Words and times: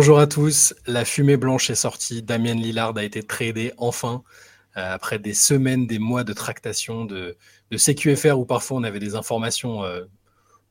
Bonjour 0.00 0.20
à 0.20 0.28
tous, 0.28 0.76
la 0.86 1.04
fumée 1.04 1.36
blanche 1.36 1.70
est 1.70 1.74
sortie, 1.74 2.22
Damien 2.22 2.54
Lillard 2.54 2.96
a 2.96 3.02
été 3.02 3.20
tradé 3.24 3.72
enfin, 3.78 4.22
euh, 4.76 4.94
après 4.94 5.18
des 5.18 5.34
semaines, 5.34 5.88
des 5.88 5.98
mois 5.98 6.22
de 6.22 6.32
tractation 6.32 7.04
de, 7.04 7.36
CQFR 7.76 8.38
où 8.38 8.44
parfois 8.44 8.76
on 8.76 8.84
avait 8.84 9.00
des 9.00 9.16
informations 9.16 9.82
euh, 9.82 10.04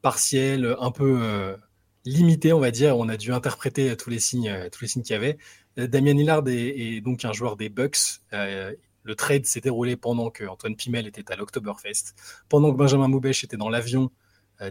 partielles, 0.01 0.77
un 0.79 0.91
peu 0.91 1.19
euh, 1.21 1.57
limitées 2.05 2.53
on 2.53 2.61
va 2.61 2.71
dire, 2.71 2.97
on 2.97 3.09
a 3.09 3.17
dû 3.17 3.33
interpréter 3.33 3.97
tous 3.97 4.09
les 4.09 4.21
signes 4.21 4.69
tous 4.71 4.83
les 4.83 4.87
signes 4.87 5.03
qu'il 5.03 5.15
y 5.15 5.17
avait. 5.17 5.37
Damien 5.75 6.13
Lillard 6.13 6.43
est, 6.47 7.01
donc 7.01 7.25
un 7.25 7.33
joueur 7.33 7.57
des 7.57 7.67
Bucks, 7.67 8.21
le 8.31 9.15
trade 9.17 9.45
s'est 9.45 9.59
déroulé 9.59 9.97
pendant 9.97 10.29
que 10.29 10.45
Antoine 10.45 10.77
Pimel 10.77 11.05
était 11.05 11.29
à 11.33 11.35
l'Oktoberfest, 11.35 12.15
pendant 12.47 12.71
que 12.71 12.77
Benjamin 12.77 13.09
Moubèche 13.09 13.43
était 13.43 13.57
dans 13.57 13.69
l'avion 13.69 14.09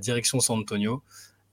direction 0.01 0.41
San 0.41 0.61
Antonio. 0.61 1.03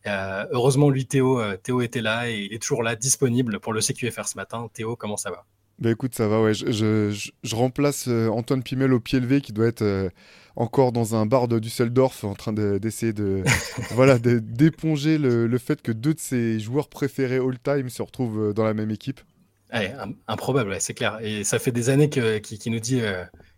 Euh, 0.07 0.45
heureusement, 0.51 0.89
lui, 0.89 1.05
Théo, 1.05 1.39
euh, 1.39 1.57
Théo 1.57 1.81
était 1.81 2.01
là 2.01 2.29
et 2.29 2.47
il 2.49 2.53
est 2.53 2.61
toujours 2.61 2.83
là, 2.83 2.95
disponible 2.95 3.59
pour 3.59 3.73
le 3.73 3.81
CQFR 3.81 4.27
ce 4.27 4.35
matin. 4.35 4.69
Théo, 4.73 4.95
comment 4.95 5.17
ça 5.17 5.31
va? 5.31 5.45
Bah 5.79 5.91
écoute, 5.91 6.13
ça 6.13 6.27
va, 6.27 6.41
ouais. 6.41 6.53
Je, 6.53 6.71
je, 6.71 7.31
je 7.41 7.55
remplace 7.55 8.07
euh, 8.07 8.27
Antoine 8.29 8.63
Pimel 8.63 8.93
au 8.93 8.99
pied 8.99 9.19
levé 9.19 9.41
qui 9.41 9.53
doit 9.53 9.67
être 9.67 10.11
encore 10.55 10.91
dans 10.91 11.15
un 11.15 11.25
bar 11.25 11.47
de 11.47 11.57
Düsseldorf 11.57 12.23
en 12.23 12.35
train 12.35 12.53
d'essayer 12.53 13.11
de, 13.11 13.43
voilà, 13.91 14.19
d'éponger 14.19 15.17
le, 15.17 15.47
le, 15.47 15.57
fait 15.57 15.81
que 15.81 15.91
deux 15.91 16.13
de 16.13 16.19
ses 16.19 16.59
joueurs 16.59 16.89
préférés 16.89 17.37
all-time 17.37 17.89
se 17.89 18.01
retrouvent 18.01 18.53
dans 18.53 18.63
la 18.63 18.73
même 18.73 18.91
équipe. 18.91 19.19
Ouais, 19.73 19.95
improbable, 20.27 20.75
c'est 20.79 20.93
clair. 20.93 21.17
Et 21.21 21.43
ça 21.43 21.57
fait 21.57 21.71
des 21.71 21.89
années 21.89 22.09
qu'il 22.09 22.39
qui 22.41 22.69
nous 22.69 22.79
dit 22.79 23.01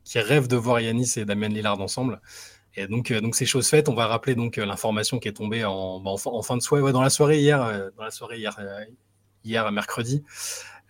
qu'il 0.06 0.22
rêve 0.22 0.48
de 0.48 0.56
voir 0.56 0.80
Yanis 0.80 1.16
et 1.18 1.26
Damien 1.26 1.50
Lillard 1.50 1.82
ensemble. 1.82 2.22
Donc, 2.90 3.12
euh, 3.12 3.22
donc 3.22 3.36
c'est 3.36 3.46
chose 3.46 3.68
faite. 3.68 3.88
On 3.90 3.94
va 3.94 4.08
rappeler 4.08 4.36
donc 4.36 4.58
euh, 4.58 4.66
l'information 4.66 5.20
qui 5.20 5.28
est 5.28 5.34
tombée 5.34 5.64
en, 5.64 6.00
bah, 6.02 6.12
fin 6.44 6.58
de 6.58 6.62
soirée, 6.62 6.92
dans 6.92 7.02
la 7.02 7.10
soirée 7.10 7.40
hier, 7.40 7.64
euh, 7.64 7.90
dans 7.98 8.04
la 8.04 8.12
soirée 8.12 8.38
hier, 8.38 8.58
hier 9.44 9.72
mercredi. 9.72 10.24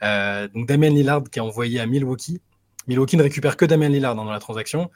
donc 0.01 0.67
Damien 0.67 0.89
Lillard 0.89 1.23
qui 1.31 1.39
est 1.39 1.41
envoyé 1.41 1.79
à 1.79 1.85
Milwaukee. 1.85 2.41
Milwaukee 2.87 3.17
ne 3.17 3.23
récupère 3.23 3.57
que 3.57 3.65
Damien 3.65 3.89
Lillard 3.89 4.15
dans 4.15 4.25
la 4.25 4.39
transaction. 4.39 4.89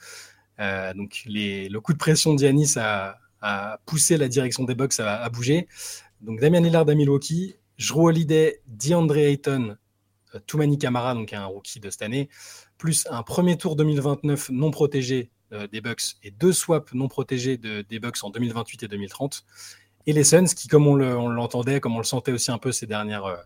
donc 0.58 1.24
le 1.26 1.78
coup 1.80 1.94
de 1.94 1.98
pression 1.98 2.34
d'Yanis 2.34 2.76
a, 2.78 3.18
poussé 3.86 4.18
la 4.18 4.28
direction 4.28 4.64
des 4.64 4.76
Bucks 4.76 5.00
à, 5.00 5.30
bouger. 5.30 5.68
Donc 6.22 6.40
Damien 6.40 6.62
Lillard 6.62 6.90
à 6.90 6.96
Milwaukee, 6.96 7.56
Drew 7.78 8.08
Holiday, 8.08 8.62
DeAndre 8.68 9.18
Ayton, 9.18 9.78
Toumani 10.48 10.78
Kamara, 10.78 11.14
donc 11.14 11.34
un 11.34 11.46
rookie 11.46 11.80
de 11.80 11.90
cette 11.90 12.02
année, 12.02 12.30
plus 12.78 13.08
un 13.10 13.24
premier 13.24 13.58
tour 13.58 13.76
2029 13.76 14.50
non 14.50 14.72
protégé 14.72 15.32
des 15.72 15.82
Bucks 15.82 16.16
et 16.24 16.32
deux 16.32 16.54
swaps 16.54 16.94
non 16.94 17.08
protégés 17.08 17.58
de, 17.58 17.82
des 17.82 18.00
Bucks 18.00 18.24
en 18.24 18.30
2028 18.30 18.84
et 18.84 18.88
2030. 18.88 19.46
Et 20.06 20.14
les 20.14 20.24
Suns, 20.24 20.46
qui, 20.46 20.68
comme 20.68 20.88
on 20.88 20.96
l'entendait, 20.96 21.80
comme 21.80 21.96
on 21.96 22.00
le 22.00 22.04
sentait 22.04 22.32
aussi 22.32 22.52
un 22.52 22.58
peu 22.58 22.72
ces 22.72 22.88
dernières, 22.88 23.26
euh, 23.26 23.38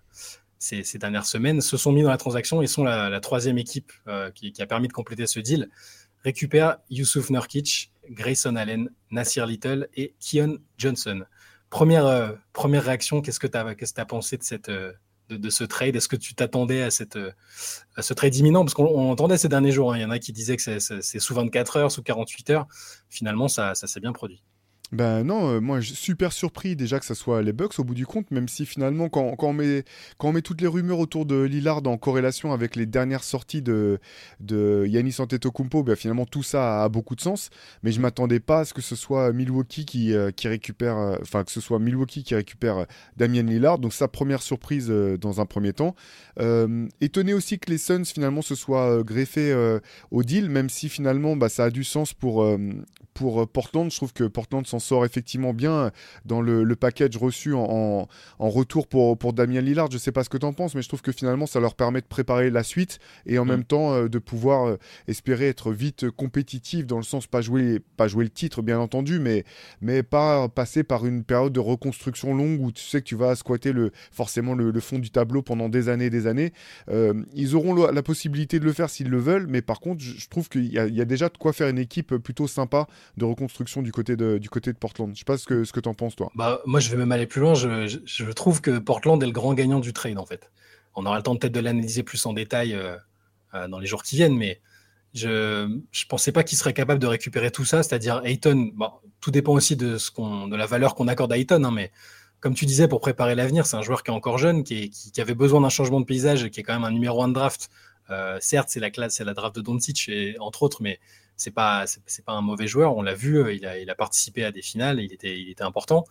ces, 0.60 0.98
dernières 0.98 1.26
semaines, 1.26 1.62
se 1.62 1.78
sont 1.78 1.92
mis 1.92 2.04
dans 2.04 2.10
la 2.10 2.18
transaction 2.18 2.62
et 2.62 2.68
sont 2.68 2.84
la, 2.84 3.20
troisième 3.20 3.58
équipe 3.58 3.92
euh, 4.08 4.32
qui, 4.32 4.54
a 4.62 4.66
permis 4.66 4.88
de 4.88 4.94
compléter 4.94 5.28
ce 5.28 5.40
deal. 5.40 5.70
Récupère 6.24 6.78
Yusuf 6.90 7.30
Nurkic, 7.30 7.92
Grayson 8.10 8.56
Allen, 8.56 8.90
Nasir 9.12 9.46
Little 9.46 9.90
et 9.96 10.16
Keon 10.20 10.58
Johnson. 10.78 11.24
Première, 11.70 12.38
première 12.54 12.84
réaction, 12.84 13.22
qu'est-ce 13.22 13.40
que 13.40 13.48
tu 13.48 13.58
as, 13.58 13.66
as, 13.98 14.06
pensé 14.06 14.38
de 14.38 14.44
cette, 14.44 14.72
de, 15.38 15.50
ce 15.50 15.64
trade 15.64 15.96
Est-ce 15.96 16.08
que 16.08 16.16
tu 16.16 16.36
t'attendais 16.36 16.82
à, 16.84 16.92
cette, 16.92 17.18
à 17.96 18.02
ce 18.02 18.14
trade 18.14 18.36
imminent? 18.36 18.64
Parce 18.64 18.74
qu'on 18.74 19.12
entendait 19.12 19.38
ces 19.38 19.50
derniers 19.50 19.72
jours, 19.72 19.94
hein. 19.94 19.98
il 19.98 20.02
y 20.02 20.06
en 20.06 20.12
a 20.12 20.20
qui 20.20 20.32
disaient 20.34 20.58
que 20.58 20.80
c'est 20.80 21.20
sous 21.20 21.34
24 21.34 21.78
heures, 21.78 21.92
sous 21.92 22.04
48 22.04 22.50
heures. 22.52 22.68
Finalement, 23.10 23.48
ça, 23.48 23.76
ça 23.76 23.88
s'est 23.88 24.00
bien 24.00 24.14
produit. 24.14 24.44
Ben 24.94 25.24
non, 25.24 25.50
euh, 25.50 25.60
moi 25.60 25.82
super 25.82 26.32
surpris 26.32 26.76
déjà 26.76 27.00
que 27.00 27.06
ça 27.06 27.16
soit 27.16 27.42
les 27.42 27.52
Bucks 27.52 27.80
au 27.80 27.84
bout 27.84 27.96
du 27.96 28.06
compte, 28.06 28.30
même 28.30 28.48
si 28.48 28.64
finalement 28.64 29.10
quand, 29.10 29.36
on, 29.40 29.52
met, 29.52 29.86
quand 30.20 30.28
on 30.28 30.34
met 30.34 30.44
toutes 30.44 30.62
les 30.62 30.68
rumeurs 30.68 31.00
autour 31.00 31.26
de 31.26 31.42
Lillard 31.42 31.82
en 31.88 31.98
corrélation 31.98 32.54
avec 32.54 32.76
les 32.76 32.86
dernières 32.86 33.24
sorties 33.24 33.64
de, 33.64 33.98
de 34.40 34.86
Yanis 34.88 35.16
Antetokounmpo, 35.18 35.82
ben 35.82 35.96
finalement 35.96 36.28
tout 36.28 36.44
ça 36.44 36.84
a, 36.84 36.90
beaucoup 36.90 37.16
de 37.16 37.22
sens. 37.22 37.50
Mais 37.82 37.92
je 37.92 38.00
m'attendais 38.00 38.40
pas 38.40 38.60
à 38.60 38.66
ce 38.66 38.76
que 38.76 38.84
ce 38.84 38.96
soit 38.96 39.34
Milwaukee 39.34 39.86
qui, 39.86 40.14
euh, 40.14 40.30
qui 40.30 40.48
récupère, 40.48 40.96
euh, 40.96 41.18
enfin 41.24 41.44
que 41.44 41.52
ce 41.52 41.60
soit 41.60 41.80
Milwaukee 41.80 42.24
qui 42.24 42.36
récupère 42.36 42.86
Damien 43.18 43.42
Lillard. 43.42 43.80
Donc 43.80 43.94
sa 43.94 44.08
première 44.08 44.44
surprise 44.44 44.90
dans 44.90 45.42
un 45.42 45.48
premier 45.48 45.74
temps. 45.74 45.96
étonné 47.02 47.34
aussi 47.34 47.58
que 47.58 47.72
les 47.72 47.80
Suns 47.80 48.06
finalement 48.06 48.44
se 48.44 48.54
soient 48.54 49.02
greffés 49.02 49.80
au 50.12 50.22
deal, 50.22 50.52
même 50.52 50.70
si 50.70 50.88
finalement 50.88 51.36
bah, 51.36 51.50
ça 51.50 51.64
a 51.66 51.70
du 51.72 51.84
sens 51.84 52.14
pour, 52.14 52.46
pour 53.16 53.48
Portland. 53.48 53.90
Je 53.90 53.98
trouve 53.98 54.14
que 54.14 54.26
Portland 54.26 54.68
s'en 54.68 54.83
sort 54.84 55.06
effectivement 55.06 55.54
bien 55.54 55.92
dans 56.26 56.42
le, 56.42 56.76
package 56.76 57.18
reçu 57.18 57.54
en, 57.54 58.08
retour 58.40 58.88
pour, 58.88 59.18
pour 59.18 59.34
Damien 59.34 59.62
Lillard. 59.62 59.90
Je 59.90 59.96
ne 59.96 60.00
sais 60.00 60.12
pas 60.12 60.24
ce 60.24 60.30
que 60.30 60.38
tu 60.38 60.46
en 60.46 60.54
penses, 60.54 60.76
mais 60.76 60.82
je 60.82 60.88
trouve 60.88 61.02
que 61.02 61.12
finalement, 61.12 61.46
ça 61.46 61.60
leur 61.60 61.76
permet 61.76 62.02
de 62.02 62.06
préparer 62.06 62.50
la 62.50 62.64
suite 62.64 63.00
et 63.26 63.38
en 63.38 63.46
mm. 63.46 63.48
même 63.48 63.64
temps 63.64 63.94
euh, 63.94 64.08
de 64.10 64.20
pouvoir 64.20 64.68
euh, 64.68 64.78
espérer 65.08 65.48
être 65.48 65.72
vite 65.72 66.10
compétitif 66.10 66.86
dans 66.86 66.98
le 66.98 67.04
sens 67.04 67.28
pas 67.28 67.42
jouer, 67.42 67.80
pas 67.98 68.08
jouer 68.08 68.24
le 68.24 68.30
titre, 68.30 68.62
bien 68.62 68.80
entendu, 68.80 69.20
mais, 69.20 69.44
mais 69.82 70.04
pas 70.04 70.50
passer 70.50 70.84
par 70.84 71.06
une 71.06 71.24
période 71.24 71.54
de 71.54 71.60
reconstruction 71.60 72.34
longue 72.34 72.62
où 72.62 72.72
tu 72.72 72.84
sais 72.84 73.02
que 73.02 73.06
tu 73.06 73.16
vas 73.16 73.36
squatter 73.36 73.72
le, 73.72 73.92
forcément 74.12 74.54
le, 74.54 74.80
fond 74.80 75.00
du 75.00 75.12
tableau 75.12 75.42
pendant 75.42 75.70
des 75.70 75.90
années 75.90 76.06
et 76.06 76.10
des 76.10 76.28
années. 76.28 76.52
Euh, 76.90 77.14
ils 77.34 77.56
auront 77.56 77.74
la 77.74 78.04
possibilité 78.04 78.60
de 78.60 78.66
le 78.66 78.74
faire 78.74 78.90
s'ils 78.90 79.10
le 79.10 79.20
veulent, 79.20 79.48
mais 79.48 79.62
par 79.62 79.80
contre, 79.80 80.04
je, 80.04 80.28
trouve 80.28 80.50
qu'il 80.50 80.66
y, 80.66 80.74
y, 80.74 81.02
a 81.02 81.06
déjà 81.06 81.30
de 81.30 81.38
quoi 81.38 81.54
faire 81.54 81.70
une 81.70 81.78
équipe 81.78 82.16
plutôt 82.18 82.48
sympa 82.48 82.88
de 83.18 83.26
reconstruction 83.26 83.82
du 83.82 83.92
côté 83.92 84.16
de, 84.16 84.38
du 84.38 84.50
côté 84.50 84.63
de 84.72 84.78
Portland. 84.78 85.12
Je 85.14 85.20
sais 85.20 85.26
pas 85.26 85.38
ce 85.38 85.46
que, 85.46 85.64
ce 85.64 85.74
que 85.74 85.80
tu 85.80 85.90
en 85.90 85.94
penses, 85.94 86.16
toi. 86.16 86.32
Bah, 86.36 86.62
moi, 86.66 86.80
je 86.80 86.90
vais 86.90 86.98
même 86.98 87.12
aller 87.12 87.28
plus 87.28 87.42
loin. 87.42 87.54
Je, 87.54 88.00
je, 88.06 88.32
trouve 88.32 88.62
que 88.62 88.78
Portland 88.80 89.22
est 89.22 89.26
le 89.26 89.32
grand 89.32 89.54
gagnant 89.54 89.80
du 89.80 89.94
trade, 89.94 90.18
en 90.18 90.26
fait. 90.26 90.52
On 90.96 91.06
aura 91.06 91.18
le 91.18 91.24
temps 91.24 91.36
peut-être 91.36 91.54
de 91.54 91.60
l'analyser 91.60 92.04
plus 92.04 92.26
en 92.26 92.34
détail 92.34 92.74
euh, 92.74 92.96
euh, 93.54 93.68
dans 93.68 93.80
les 93.80 93.88
jours 93.88 94.04
qui 94.04 94.16
viennent, 94.16 94.38
mais 94.38 94.62
je 95.14 95.66
ne 95.66 96.08
pensais 96.08 96.32
pas 96.32 96.44
qu'il 96.44 96.58
serait 96.58 96.74
capable 96.74 97.00
de 97.00 97.08
récupérer 97.08 97.52
tout 97.52 97.66
ça, 97.66 97.84
c'est-à-dire 97.84 98.22
Ayton. 98.24 98.72
Bon, 98.74 98.92
tout 99.20 99.32
dépend 99.32 99.54
aussi 99.54 99.76
de, 99.76 99.98
ce 99.98 100.12
qu'on, 100.12 100.48
de 100.48 100.56
la 100.56 100.66
valeur 100.66 100.96
qu'on 100.96 101.08
accorde 101.08 101.32
à 101.34 101.38
Ayton, 101.38 101.64
hein, 101.64 101.72
mais 101.72 101.92
comme 102.40 102.56
tu 102.56 102.66
disais, 102.66 102.88
pour 102.88 103.00
préparer 103.00 103.36
l'avenir, 103.36 103.66
c'est 103.66 103.78
un 103.78 103.82
joueur 103.82 104.04
qui 104.04 104.12
est 104.12 104.14
encore 104.14 104.38
jeune, 104.38 104.64
qui, 104.64 104.90
qui, 104.90 105.22
avait 105.22 105.36
besoin 105.36 105.62
d'un 105.62 105.70
changement 105.70 106.02
de 106.02 106.06
paysage, 106.06 106.50
qui 106.50 106.60
est 106.60 106.64
quand 106.64 106.74
même 106.74 106.84
un 106.84 106.92
numéro 106.92 107.24
1 107.24 107.30
de 107.30 107.34
draft. 107.34 107.70
Euh, 108.10 108.38
certes, 108.42 108.68
c'est 108.70 108.82
la 108.82 108.92
classe, 108.92 109.16
c'est 109.16 109.24
la 109.24 109.34
draft 109.34 109.56
de 109.56 109.62
Doncic, 109.62 110.10
et, 110.10 110.36
entre 110.40 110.64
autres, 110.64 110.82
mais 110.82 111.00
c'est 111.44 111.52
pas 111.52 111.86
c'est 111.88 112.26
pas 112.26 112.34
un 112.34 112.42
mauvais 112.42 112.68
joueur. 112.68 112.96
On 112.96 113.02
l'a 113.02 113.14
vu, 113.14 113.38
euh, 113.38 113.54
il 113.54 113.66
a, 113.66 113.78
il 113.78 113.90
a, 113.90 113.96
participé 113.96 114.46
à 114.46 114.52
des 114.52 114.62
finales, 114.62 115.00
il 115.02 115.14
était 115.14 115.38
il 115.40 115.50
était 115.50 115.64
important. 115.64 116.06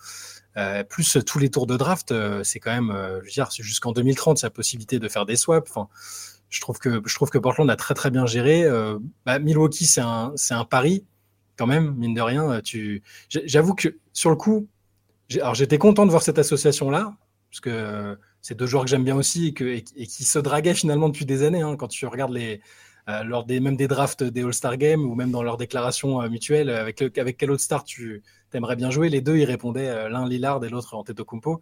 Euh, 0.58 0.84
plus 0.84 1.18
tous 1.26 1.38
les 1.38 1.50
tours 1.50 1.66
de 1.66 1.76
draft, 1.76 2.12
euh, 2.12 2.44
c'est 2.44 2.60
quand 2.60 2.72
même, 2.72 2.90
euh, 2.90 3.20
je 3.20 3.24
veux 3.24 3.30
dire, 3.30 3.48
jusqu'en 3.50 3.92
2030, 3.92 4.40
il 4.40 4.44
y 4.44 4.46
a 4.46 4.50
possibilité 4.50 4.98
de 4.98 5.08
faire 5.08 5.24
des 5.24 5.36
swaps. 5.36 5.70
Enfin, 5.70 5.88
je 6.50 6.60
trouve 6.60 6.78
que 6.78 7.02
je 7.06 7.14
trouve 7.14 7.30
que 7.30 7.38
Portland 7.38 7.70
a 7.70 7.76
très 7.76 7.94
très 7.94 8.10
bien 8.10 8.26
géré. 8.26 8.64
Euh, 8.64 8.98
bah, 9.24 9.38
Milwaukee, 9.38 9.86
c'est 9.86 10.02
un 10.02 10.32
c'est 10.36 10.54
un 10.54 10.64
pari 10.66 11.04
quand 11.56 11.66
même, 11.66 11.94
mine 11.96 12.14
de 12.14 12.20
rien. 12.20 12.60
Tu, 12.60 13.02
j'avoue 13.30 13.74
que 13.74 13.96
sur 14.12 14.30
le 14.30 14.36
coup, 14.36 14.68
alors 15.36 15.54
j'étais 15.54 15.78
content 15.78 16.04
de 16.04 16.10
voir 16.10 16.22
cette 16.22 16.38
association 16.38 16.90
là, 16.90 17.14
parce 17.50 17.60
que 17.60 18.18
c'est 18.42 18.56
deux 18.56 18.66
joueurs 18.66 18.84
que 18.84 18.90
j'aime 18.90 19.04
bien 19.04 19.16
aussi 19.16 19.48
et, 19.48 19.54
que, 19.54 19.64
et, 19.64 19.82
qui 19.82 20.24
se 20.24 20.38
draguaient 20.38 20.74
finalement 20.74 21.08
depuis 21.08 21.24
des 21.24 21.42
années. 21.44 21.62
Hein, 21.62 21.76
quand 21.76 21.88
tu 21.88 22.06
regardes 22.06 22.32
les 22.32 22.60
euh, 23.08 23.24
lors 23.24 23.44
des 23.44 23.58
même 23.58 23.76
des 23.76 23.88
drafts 23.88 24.22
des 24.22 24.44
All-Star 24.44 24.76
Games 24.76 25.02
ou 25.04 25.16
même 25.16 25.32
dans 25.32 25.42
leurs 25.42 25.56
déclarations 25.56 26.22
euh, 26.22 26.28
mutuelles, 26.28 26.70
avec, 26.70 27.02
avec 27.18 27.36
quel 27.36 27.50
autre 27.50 27.62
star 27.62 27.82
tu 27.82 28.22
aimerais 28.52 28.76
bien 28.76 28.90
jouer? 28.90 29.08
Les 29.08 29.20
deux, 29.20 29.38
ils 29.38 29.44
répondaient 29.44 29.88
euh, 29.88 30.08
l'un 30.08 30.28
Lillard 30.28 30.64
et 30.64 30.68
l'autre 30.68 30.94
Antetokounmpo. 30.94 31.60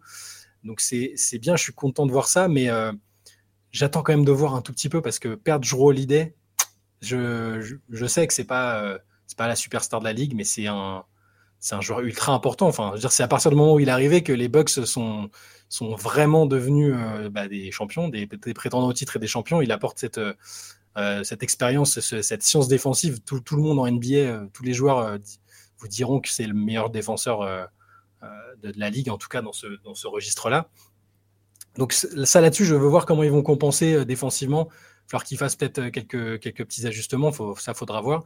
Donc 0.63 0.81
c'est 0.81 1.39
bien, 1.39 1.55
je 1.55 1.63
suis 1.63 1.73
content 1.73 2.05
de 2.05 2.11
voir 2.11 2.27
ça, 2.27 2.47
mais 2.47 2.69
j'attends 3.71 4.03
quand 4.03 4.13
même 4.13 4.25
de 4.25 4.31
voir 4.31 4.53
un 4.53 4.61
tout 4.61 4.71
petit 4.71 4.89
peu 4.89 5.01
parce 5.01 5.17
que 5.17 5.33
perdre 5.33 5.67
Drew 5.67 5.87
Holiday, 5.87 6.35
je, 7.01 7.77
je, 7.89 8.05
sais 8.05 8.27
que 8.27 8.33
c'est 8.35 8.43
pas 8.43 8.99
c'est 9.25 9.35
pas 9.35 9.47
la 9.47 9.55
superstar 9.55 10.01
de 10.01 10.05
la 10.05 10.13
ligue, 10.13 10.35
mais 10.35 10.43
c'est 10.43 10.67
un 10.67 11.03
c'est 11.57 11.73
un 11.73 11.81
joueur 11.81 12.01
ultra 12.01 12.33
important. 12.33 12.67
Enfin, 12.67 12.93
c'est 13.09 13.23
à 13.23 13.27
partir 13.27 13.49
du 13.49 13.57
moment 13.57 13.73
où 13.73 13.79
il 13.79 13.89
est 13.89 13.91
arrivé 13.91 14.21
que 14.21 14.33
les 14.33 14.49
Bucks 14.49 14.69
sont 14.69 15.31
sont 15.67 15.95
vraiment 15.95 16.45
devenus 16.45 16.93
bah, 17.31 17.47
des 17.47 17.71
champions, 17.71 18.07
des, 18.07 18.27
des, 18.27 18.53
prétendants 18.53 18.89
au 18.89 18.93
titre 18.93 19.15
et 19.15 19.19
des 19.19 19.25
champions. 19.25 19.63
Il 19.63 19.71
apporte 19.71 19.97
cette 19.97 20.19
euh, 20.97 21.23
cette 21.23 21.41
expérience, 21.41 21.99
cette 21.99 22.43
science 22.43 22.67
défensive, 22.67 23.21
tout, 23.21 23.41
le 23.51 23.61
monde 23.61 23.79
en 23.79 23.89
NBA, 23.89 24.15
euh, 24.15 24.47
tous 24.51 24.63
les 24.63 24.73
joueurs 24.73 24.99
euh, 24.99 25.17
vous 25.77 25.87
diront 25.87 26.19
que 26.19 26.29
c'est 26.29 26.45
le 26.45 26.53
meilleur 26.53 26.89
défenseur 26.89 27.69
de, 28.61 28.71
la 28.75 28.89
ligue, 28.89 29.09
en 29.09 29.17
tout 29.17 29.29
cas 29.29 29.41
dans 29.41 29.53
ce, 29.53 29.67
dans 29.83 29.95
ce 29.95 30.07
registre-là. 30.07 30.69
Donc 31.77 31.93
ça 31.93 32.41
là-dessus, 32.41 32.65
je 32.65 32.75
veux 32.75 32.87
voir 32.87 33.05
comment 33.05 33.23
ils 33.23 33.31
vont 33.31 33.41
compenser 33.41 34.05
défensivement. 34.05 34.69
Il 35.13 35.19
qu'ils 35.23 35.37
fassent 35.37 35.55
peut-être 35.55 35.89
quelques, 35.89 36.39
quelques 36.39 36.65
petits 36.65 36.85
ajustements, 36.85 37.31
ça 37.57 37.73
faudra 37.73 38.01
voir. 38.01 38.23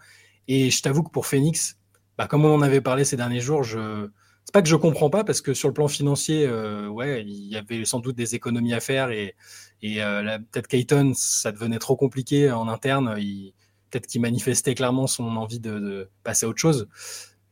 Et 0.48 0.70
je 0.70 0.82
t'avoue 0.82 1.04
que 1.04 1.10
pour 1.10 1.26
Phoenix, 1.26 1.78
bah, 2.18 2.28
comme 2.28 2.44
on 2.44 2.54
en 2.54 2.62
avait 2.62 2.82
parlé 2.82 3.06
ces 3.06 3.16
derniers 3.16 3.40
jours, 3.40 3.64
je 3.64 4.10
c'est 4.46 4.54
pas 4.54 4.62
que 4.62 4.70
je 4.70 4.76
comprends 4.76 5.10
pas 5.10 5.24
parce 5.24 5.42
que 5.42 5.54
sur 5.56 5.68
le 5.68 5.74
plan 5.74 5.88
financier, 5.88 6.48
ouais, 6.48 7.24
il 7.24 7.48
y 7.48 7.58
avait 7.58 7.84
sans 7.84 8.00
doute 8.00 8.16
des 8.16 8.36
économies 8.36 8.74
à 8.74 8.80
faire 8.80 9.10
et, 9.10 9.36
euh, 9.84 10.38
peut-être 10.52 10.68
Kayton, 10.68 11.14
ça 11.16 11.52
devenait 11.52 11.80
trop 11.80 11.96
compliqué 11.96 12.52
en 12.52 12.68
interne. 12.68 13.16
Peut-être 13.90 14.08
qu'il 14.08 14.22
manifestait 14.22 14.76
clairement 14.76 15.08
son 15.08 15.36
envie 15.36 15.60
de, 15.60 16.10
passer 16.24 16.46
à 16.46 16.50
autre 16.50 16.60
chose. 16.60 16.88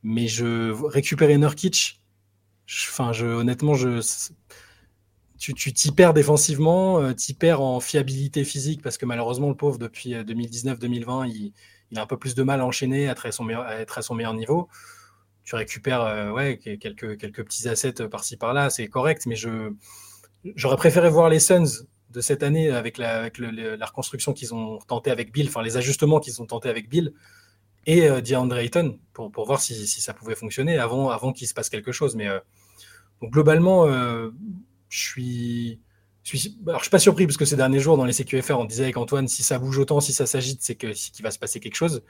Mais 0.03 0.27
je 0.27 0.71
récupérer 0.87 1.37
Nurkic, 1.37 2.01
enfin, 2.89 3.11
honnêtement, 3.21 3.73
tu 5.39 5.73
t'y 5.73 5.91
perds 5.91 6.13
défensivement, 6.13 7.09
tu 7.09 7.15
t'y 7.15 7.33
perds 7.33 7.61
en 7.61 7.79
fiabilité 7.79 8.43
physique 8.43 8.83
parce 8.83 8.97
que 8.97 9.05
malheureusement, 9.07 9.49
le 9.49 9.55
pauvre, 9.55 9.79
depuis 9.79 10.13
2019-2020, 10.13 11.53
il, 11.91 11.97
a 11.97 12.03
un 12.03 12.07
peu 12.07 12.17
plus 12.17 12.35
de 12.35 12.43
mal 12.43 12.61
à 12.61 12.65
enchaîner, 12.65 13.07
à 13.07 13.13
être 13.79 13.97
à 13.97 14.01
son 14.03 14.13
meilleur 14.13 14.33
niveau. 14.35 14.69
Tu 15.43 15.55
récupères 15.55 16.33
ouais, 16.33 16.57
quelques, 16.57 17.17
quelques 17.17 17.43
petits 17.43 17.67
assets 17.67 18.07
par-ci 18.09 18.37
par-là, 18.37 18.69
c'est 18.69 18.87
correct, 18.87 19.25
mais 19.25 19.35
j'aurais 19.35 20.77
préféré 20.77 21.09
voir 21.09 21.29
les 21.29 21.39
Suns 21.39 21.85
de 22.11 22.21
cette 22.21 22.43
année 22.43 22.69
avec 22.69 22.97
la, 22.97 23.19
avec 23.19 23.39
la 23.39 23.85
reconstruction 23.85 24.33
qu'ils 24.33 24.53
ont 24.53 24.77
tenté 24.79 25.11
avec 25.11 25.33
Bill, 25.33 25.47
enfin 25.47 25.61
les 25.61 25.75
ajustements 25.75 26.19
qu'ils 26.19 26.41
ont 26.41 26.45
tenté 26.45 26.69
avec 26.69 26.87
Bill 26.87 27.13
et 27.85 28.07
euh, 28.07 28.21
DeAndre 28.21 28.57
pour, 29.13 29.31
pour 29.31 29.45
voir 29.45 29.61
si, 29.61 29.87
si, 29.87 30.01
ça 30.01 30.13
pouvait 30.13 30.35
fonctionner 30.35 30.77
avant, 30.77 31.09
avant 31.09 31.33
qu'il 31.33 31.47
se 31.47 31.53
passe 31.53 31.69
quelque 31.69 31.91
chose. 31.91 32.15
Mais 32.15 32.27
euh, 32.27 32.39
globalement, 33.21 33.87
euh, 33.87 34.29
je 34.89 34.99
suis. 34.99 35.79
Suis, 36.25 36.57
alors, 36.65 36.79
je 36.79 36.85
suis 36.85 36.89
pas 36.89 36.99
surpris 36.99 37.25
parce 37.25 37.35
que 37.35 37.43
ces 37.43 37.57
derniers 37.57 37.81
jours 37.81 37.97
dans 37.97 38.05
les 38.05 38.13
CQFR, 38.13 38.53
on 38.53 38.63
disait 38.63 38.83
avec 38.83 38.95
Antoine, 38.95 39.27
si 39.27 39.43
ça 39.43 39.59
bouge 39.59 39.77
autant, 39.77 39.99
si 39.99 40.13
ça 40.13 40.25
s'agite, 40.25 40.61
c'est 40.61 40.75
que 40.75 40.87
qu'il 40.87 41.21
va 41.21 41.31
se 41.31 41.39
passer 41.39 41.59
quelque 41.59 41.75
chose. 41.75 42.01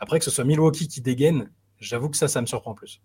Après 0.00 0.18
que 0.18 0.24
ce 0.24 0.32
soit 0.32 0.42
Milwaukee 0.42 0.88
qui 0.88 1.00
dégaine, 1.00 1.52
j'avoue 1.80 2.08
que 2.08 2.16
ça, 2.16 2.28
ça 2.28 2.40
me 2.40 2.46
surprend 2.46 2.74
plus. 2.74 3.00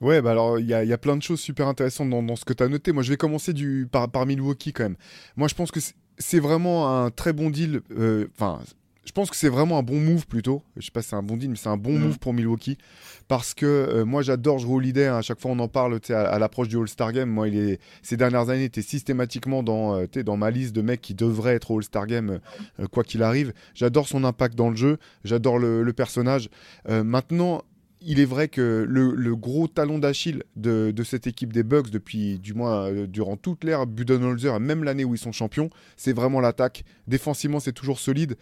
Ouais, 0.00 0.20
bah 0.20 0.32
alors 0.32 0.58
il 0.58 0.66
y, 0.66 0.70
y, 0.70 0.92
a 0.92 0.98
plein 0.98 1.16
de 1.16 1.22
choses 1.22 1.40
super 1.40 1.68
intéressantes 1.68 2.10
dans, 2.10 2.22
dans 2.22 2.36
ce 2.36 2.44
que 2.44 2.52
tu 2.52 2.62
as 2.62 2.68
noté. 2.68 2.92
Moi, 2.92 3.02
je 3.02 3.10
vais 3.10 3.16
commencer 3.16 3.52
du, 3.52 3.88
par, 3.90 4.10
par 4.10 4.26
Milwaukee 4.26 4.72
quand 4.72 4.82
même. 4.82 4.96
Moi, 5.36 5.48
je 5.48 5.54
pense 5.54 5.70
que 5.70 5.80
c'est 6.18 6.40
vraiment 6.40 7.04
un 7.04 7.10
très 7.10 7.32
bon 7.32 7.48
deal. 7.48 7.80
Enfin, 8.36 8.60
je 9.04 9.12
pense 9.12 9.30
que 9.30 9.36
c'est 9.36 9.48
vraiment 9.48 9.78
un 9.78 9.82
bon 9.82 10.00
move 10.00 10.26
plutôt. 10.26 10.62
Je 10.76 10.86
sais 10.86 10.90
pas 10.90 11.02
si 11.02 11.10
c'est 11.10 11.16
un 11.16 11.22
bon 11.22 11.36
deal, 11.36 11.50
mais 11.50 11.56
c'est 11.56 11.68
un 11.68 11.76
bon 11.76 11.92
mhm. 11.92 12.06
move 12.06 12.18
pour 12.18 12.32
Milwaukee. 12.32 12.78
Parce 13.28 13.54
que 13.54 13.66
euh, 13.66 14.04
moi, 14.04 14.22
j'adore 14.22 14.58
jouer 14.58 14.74
Holiday. 14.74 15.06
Hein. 15.06 15.18
À 15.18 15.22
chaque 15.22 15.40
fois, 15.40 15.50
on 15.50 15.58
en 15.58 15.68
parle 15.68 15.98
à, 16.08 16.20
à 16.22 16.38
l'approche 16.38 16.68
du 16.68 16.78
All-Star 16.78 17.12
Game. 17.12 17.28
Moi, 17.28 17.48
il 17.48 17.58
est, 17.58 17.80
ces 18.02 18.16
dernières 18.16 18.48
années, 18.48 18.62
il 18.62 18.66
était 18.66 18.82
systématiquement 18.82 19.62
dans, 19.62 19.96
euh, 19.96 20.22
dans 20.22 20.36
ma 20.36 20.50
liste 20.50 20.74
de 20.74 20.82
mecs 20.82 21.02
qui 21.02 21.14
devraient 21.14 21.54
être 21.54 21.70
au 21.70 21.78
All-Star 21.78 22.06
Game, 22.06 22.40
euh, 22.80 22.86
quoi 22.86 23.04
qu'il 23.04 23.22
arrive. 23.22 23.52
J'adore 23.74 24.08
son 24.08 24.24
impact 24.24 24.54
dans 24.54 24.70
le 24.70 24.76
jeu. 24.76 24.98
J'adore 25.24 25.58
le, 25.58 25.92
personnage. 25.94 26.48
maintenant, 26.88 27.62
il 28.04 28.20
est 28.20 28.24
vrai 28.24 28.48
que 28.48 28.86
le, 28.88 29.36
gros 29.36 29.66
talon 29.68 29.98
d'Achille 29.98 30.42
de, 30.56 30.92
cette 31.04 31.26
équipe 31.26 31.52
des 31.52 31.62
Bucks 31.62 31.90
depuis 31.90 32.38
du 32.38 32.54
moins 32.54 32.92
durant 33.06 33.36
toute 33.36 33.64
l'ère 33.64 33.86
Budenholzer, 33.86 34.60
même 34.60 34.84
l'année 34.84 35.04
où 35.04 35.14
ils 35.14 35.18
sont 35.18 35.32
champions, 35.32 35.70
c'est 35.96 36.12
vraiment 36.12 36.40
l'attaque. 36.40 36.84
Défensivement, 37.06 37.60
c'est 37.60 37.72
toujours 37.72 37.98
solide 37.98 38.36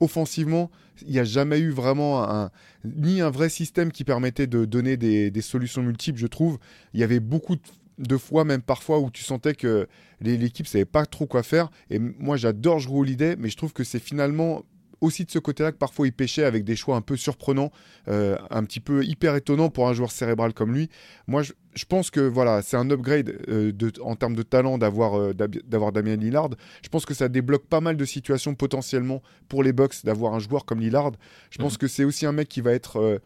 offensivement, 0.00 0.70
il 1.02 1.12
n'y 1.12 1.18
a 1.18 1.24
jamais 1.24 1.58
eu 1.58 1.70
vraiment 1.70 2.50
ni 2.84 3.20
un 3.20 3.30
vrai 3.30 3.48
système 3.48 3.92
qui 3.92 4.04
permettait 4.04 4.46
de 4.46 4.64
donner 4.64 4.96
des, 4.96 5.42
solutions 5.42 5.82
multiples, 5.82 6.18
je 6.18 6.26
trouve. 6.26 6.58
Il 6.94 7.00
y 7.00 7.04
avait 7.04 7.20
beaucoup 7.20 7.56
de, 7.98 8.16
fois, 8.16 8.44
même 8.44 8.62
parfois, 8.62 9.00
où 9.00 9.10
tu 9.10 9.24
sentais 9.24 9.54
que 9.54 9.88
l'équipe 10.20 10.66
ne 10.66 10.70
savait 10.70 10.84
pas 10.84 11.06
trop 11.06 11.26
quoi 11.26 11.42
faire. 11.42 11.70
Et 11.90 11.98
moi, 11.98 12.36
j'adore 12.36 12.78
jouer 12.78 13.06
l'idée, 13.06 13.36
mais 13.36 13.48
je 13.48 13.56
trouve 13.56 13.72
que 13.72 13.84
c'est 13.84 13.98
finalement 13.98 14.64
aussi 15.00 15.24
de 15.24 15.30
ce 15.30 15.38
côté-là 15.38 15.72
que 15.72 15.76
parfois 15.76 16.06
il 16.06 16.12
pêchait 16.12 16.44
avec 16.44 16.64
des 16.64 16.76
choix 16.76 16.96
un 16.96 17.00
peu 17.00 17.16
surprenants, 17.16 17.70
euh, 18.08 18.36
un 18.50 18.64
petit 18.64 18.80
peu 18.80 19.04
hyper 19.04 19.34
étonnants 19.36 19.70
pour 19.70 19.88
un 19.88 19.92
joueur 19.92 20.10
cérébral 20.10 20.54
comme 20.54 20.72
lui. 20.74 20.88
Moi, 21.26 21.42
je, 21.42 21.84
pense 21.84 22.10
que 22.10 22.20
voilà, 22.20 22.62
c'est 22.62 22.76
un 22.76 22.90
upgrade 22.90 23.36
euh, 23.48 23.72
de, 23.72 23.92
en 24.02 24.16
termes 24.16 24.34
de 24.34 24.42
talent 24.42 24.78
d'avoir 24.78 25.18
euh, 25.18 25.34
d'avoir 25.34 25.92
Damien 25.92 26.16
Lillard. 26.16 26.50
Je 26.82 26.88
pense 26.88 27.04
que 27.04 27.14
ça 27.14 27.28
débloque 27.28 27.66
pas 27.66 27.80
mal 27.80 27.96
de 27.96 28.04
situations 28.04 28.54
potentiellement 28.54 29.22
pour 29.48 29.62
les 29.62 29.72
Bucks 29.72 30.04
d'avoir 30.04 30.34
un 30.34 30.38
joueur 30.38 30.64
comme 30.64 30.80
Lillard. 30.80 31.12
Je 31.50 31.58
pense 31.58 31.74
mhm. 31.74 31.78
que 31.78 31.88
c'est 31.88 32.04
aussi 32.04 32.26
un 32.26 32.32
mec 32.32 32.48
qui 32.48 32.60
va 32.60 32.72
être 32.72 33.20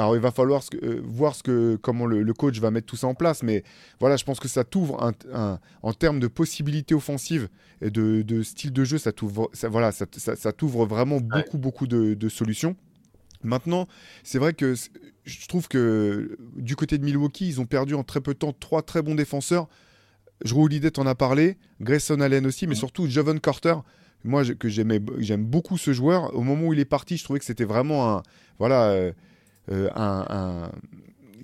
alors 0.00 0.16
il 0.16 0.22
va 0.22 0.30
falloir 0.30 0.62
euh, 0.82 1.00
voir 1.04 1.34
ce 1.34 1.42
que, 1.42 1.76
comment 1.76 2.06
le, 2.06 2.32
coach 2.32 2.58
va 2.58 2.70
mettre 2.70 2.86
tout 2.86 2.96
ça 2.96 3.06
en 3.06 3.14
place, 3.14 3.42
mais 3.42 3.62
voilà, 4.00 4.16
je 4.16 4.24
pense 4.24 4.40
que 4.40 4.48
ça 4.48 4.64
t'ouvre 4.64 5.12
en 5.82 5.92
termes 5.92 6.20
de 6.20 6.26
possibilités 6.26 6.94
offensives 6.94 7.48
et 7.82 7.90
de, 7.90 8.42
style 8.42 8.72
de 8.72 8.84
jeu, 8.84 8.98
ça 8.98 9.12
t'ouvre 9.12 9.50
voilà, 9.68 9.92
ça, 9.92 10.06
t'ouvre 10.52 10.86
vraiment 10.86 11.20
beaucoup, 11.20 11.58
beaucoup 11.58 11.86
de, 11.86 12.28
solutions. 12.28 12.76
Maintenant, 13.42 13.86
c'est 14.22 14.38
vrai 14.38 14.52
que 14.52 14.74
je 15.24 15.48
trouve 15.48 15.68
que 15.68 16.38
du 16.56 16.76
côté 16.76 16.98
de 16.98 17.04
Milwaukee, 17.04 17.48
ils 17.48 17.60
ont 17.60 17.66
perdu 17.66 17.94
en 17.94 18.02
très 18.02 18.20
peu 18.20 18.32
de 18.32 18.38
temps 18.38 18.52
trois 18.52 18.82
très 18.82 19.02
bons 19.02 19.14
défenseurs. 19.14 19.68
Je 20.44 20.54
l'idée 20.68 20.90
t'en 20.90 21.06
as 21.06 21.14
parlé, 21.14 21.58
Grayson 21.82 22.20
Allen 22.20 22.46
aussi, 22.46 22.66
mais 22.66 22.74
surtout 22.74 23.06
Jovan 23.06 23.38
Carter. 23.38 23.74
Moi, 24.24 24.44
que 24.54 24.68
j'aime 24.68 25.44
beaucoup 25.44 25.78
ce 25.78 25.92
joueur. 25.92 26.34
Au 26.34 26.42
moment 26.42 26.68
où 26.68 26.72
il 26.74 26.80
est 26.80 26.84
parti, 26.86 27.16
je 27.16 27.24
trouvais 27.24 27.38
que 27.38 27.44
c'était 27.44 27.64
vraiment 27.64 28.16
un, 28.16 28.22
voilà, 28.58 29.12
euh, 29.72 29.88
euh, 29.96 30.24
un, 30.28 30.70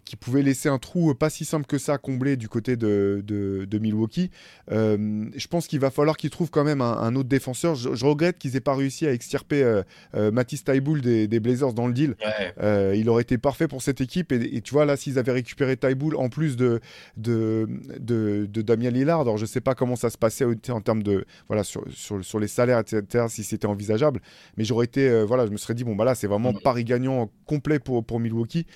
qui 0.07 0.15
pouvait 0.17 0.43
laisser 0.43 0.69
un 0.69 0.79
trou 0.79 1.15
pas 1.15 1.29
si 1.31 1.45
simple 1.45 1.67
que 1.67 1.79
ça 1.79 1.95
à 1.95 1.99
combler 1.99 2.37
du 2.37 2.49
côté 2.49 2.77
de, 2.77 3.23
de, 3.27 3.79
Milwaukee. 3.79 4.31
Euh, 4.71 5.27
je 5.35 5.47
pense 5.49 5.67
qu'il 5.67 5.81
va 5.81 5.91
falloir 5.91 6.17
qu'ils 6.17 6.31
trouvent 6.31 6.51
quand 6.51 6.65
même 6.65 6.81
un, 6.81 7.15
autre 7.17 7.29
défenseur. 7.29 7.75
Je, 7.75 8.07
regrette 8.07 8.39
qu'ils 8.39 8.57
aient 8.57 8.61
pas 8.61 8.75
réussi 8.75 9.07
à 9.07 9.13
extirper 9.13 9.63
euh, 9.63 9.83
euh 10.15 10.31
Mathis 10.31 10.65
Taiboul 10.65 11.01
des, 11.01 11.27
des, 11.27 11.41
Blazers 11.41 11.73
dans 11.73 11.89
le 11.89 11.93
deal. 11.93 12.15
Euh, 12.63 12.95
il 12.97 13.09
aurait 13.09 13.23
été 13.23 13.37
parfait 13.37 13.67
pour 13.67 13.83
cette 13.83 14.01
équipe. 14.01 14.33
Et, 14.33 14.61
tu 14.61 14.73
vois, 14.73 14.85
là, 14.85 14.97
s'ils 14.97 15.19
avaient 15.19 15.33
récupéré 15.33 15.77
Taiboul 15.77 16.17
en 16.17 16.29
plus 16.29 16.57
de, 16.57 16.81
de, 17.17 17.69
de, 17.99 18.63
Damien 18.63 18.91
Lillard, 18.91 19.23
alors 19.23 19.39
je 19.39 19.47
sais 19.47 19.61
pas 19.61 19.75
comment 19.75 19.97
ça 19.97 20.11
se 20.11 20.19
passait 20.19 20.45
en 20.69 20.81
termes 20.81 21.03
de. 21.03 21.27
Voilà, 21.49 21.65
sur, 21.65 21.83
sur, 21.93 22.25
sur 22.25 22.39
les 22.39 22.49
salaires, 22.49 22.79
etc., 22.79 23.27
si 23.29 23.43
c'était 23.43 23.67
envisageable. 23.67 24.21
Mais 24.57 24.65
j'aurais 24.65 24.87
été. 24.87 25.25
voilà, 25.25 25.47
je 25.47 25.51
me 25.51 25.57
serais 25.57 25.75
dit, 25.75 25.83
bon, 25.83 25.97
bah 25.97 26.05
là, 26.05 26.15
c'est 26.15 26.29
vraiment 26.29 26.53
mm. 26.53 26.61
pari 26.63 26.85
gagnant 26.85 27.29
complet 27.45 27.81
pour, 27.81 28.05
pour 28.05 28.21
Milwaukee. 28.21 28.67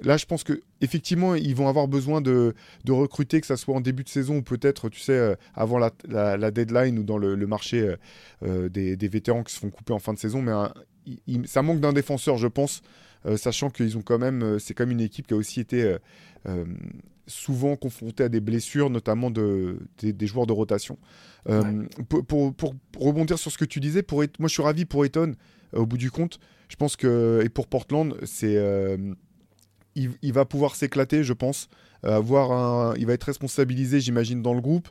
Là, 0.00 0.16
je 0.16 0.24
pense 0.24 0.42
que 0.42 0.62
effectivement, 0.80 1.34
ils 1.34 1.54
vont 1.54 1.68
avoir 1.68 1.86
besoin 1.86 2.20
de, 2.20 2.54
recruter, 2.88 3.40
que 3.40 3.46
ce 3.46 3.56
soit 3.56 3.74
en 3.74 3.80
début 3.80 4.04
de 4.04 4.08
saison 4.08 4.36
ou 4.38 4.42
peut-être, 4.42 4.88
tu 4.88 5.00
sais, 5.00 5.12
euh, 5.12 5.34
avant 5.54 5.78
la, 5.78 6.50
deadline 6.50 6.98
ou 6.98 7.02
dans 7.02 7.18
le, 7.18 7.36
marché 7.46 7.80
euh, 7.80 7.96
euh, 8.42 8.68
des, 8.68 9.08
vétérans 9.08 9.42
qui 9.42 9.54
se 9.54 9.60
font 9.60 9.70
couper 9.70 9.92
en 9.92 9.98
fin 9.98 10.14
de 10.14 10.18
saison. 10.18 10.40
Mais 10.40 10.52
ça 11.46 11.62
manque 11.62 11.80
d'un 11.80 11.92
défenseur, 11.92 12.38
je 12.38 12.48
pense, 12.48 12.82
sachant 13.36 13.70
qu'ils 13.70 13.98
ont 13.98 14.02
quand 14.02 14.18
même, 14.18 14.58
c'est 14.58 14.72
quand 14.72 14.84
même 14.84 14.98
une 14.98 15.04
équipe 15.04 15.26
qui 15.26 15.34
a 15.34 15.36
aussi 15.36 15.60
été 15.60 15.96
souvent 17.26 17.76
confrontée 17.76 18.24
à 18.24 18.28
des 18.28 18.40
blessures, 18.40 18.88
notamment 18.88 19.30
de, 19.30 19.78
des, 20.00 20.26
joueurs 20.26 20.46
de 20.46 20.52
rotation. 20.52 20.98
Pour, 21.44 22.54
rebondir 22.98 23.38
sur 23.38 23.52
ce 23.52 23.58
que 23.58 23.64
tu 23.66 23.78
disais, 23.78 24.02
pour, 24.02 24.18
moi, 24.38 24.48
je 24.48 24.52
suis 24.52 24.62
ravi 24.62 24.86
pour 24.86 25.04
Eton. 25.04 25.34
au 25.74 25.84
bout 25.84 25.98
du 25.98 26.10
compte, 26.10 26.40
je 26.68 26.76
pense 26.76 26.96
que 26.96 27.42
et 27.44 27.50
pour 27.50 27.66
Portland, 27.66 28.16
c'est 28.24 28.56
il, 29.94 30.32
va 30.32 30.44
pouvoir 30.44 30.74
s'éclater, 30.74 31.24
je 31.24 31.32
pense. 31.32 31.68
Euh, 32.04 32.22
il 32.96 33.06
va 33.06 33.12
être 33.12 33.24
responsabilisé, 33.24 34.00
j'imagine, 34.00 34.42
dans 34.42 34.54
le 34.54 34.60
groupe. 34.60 34.88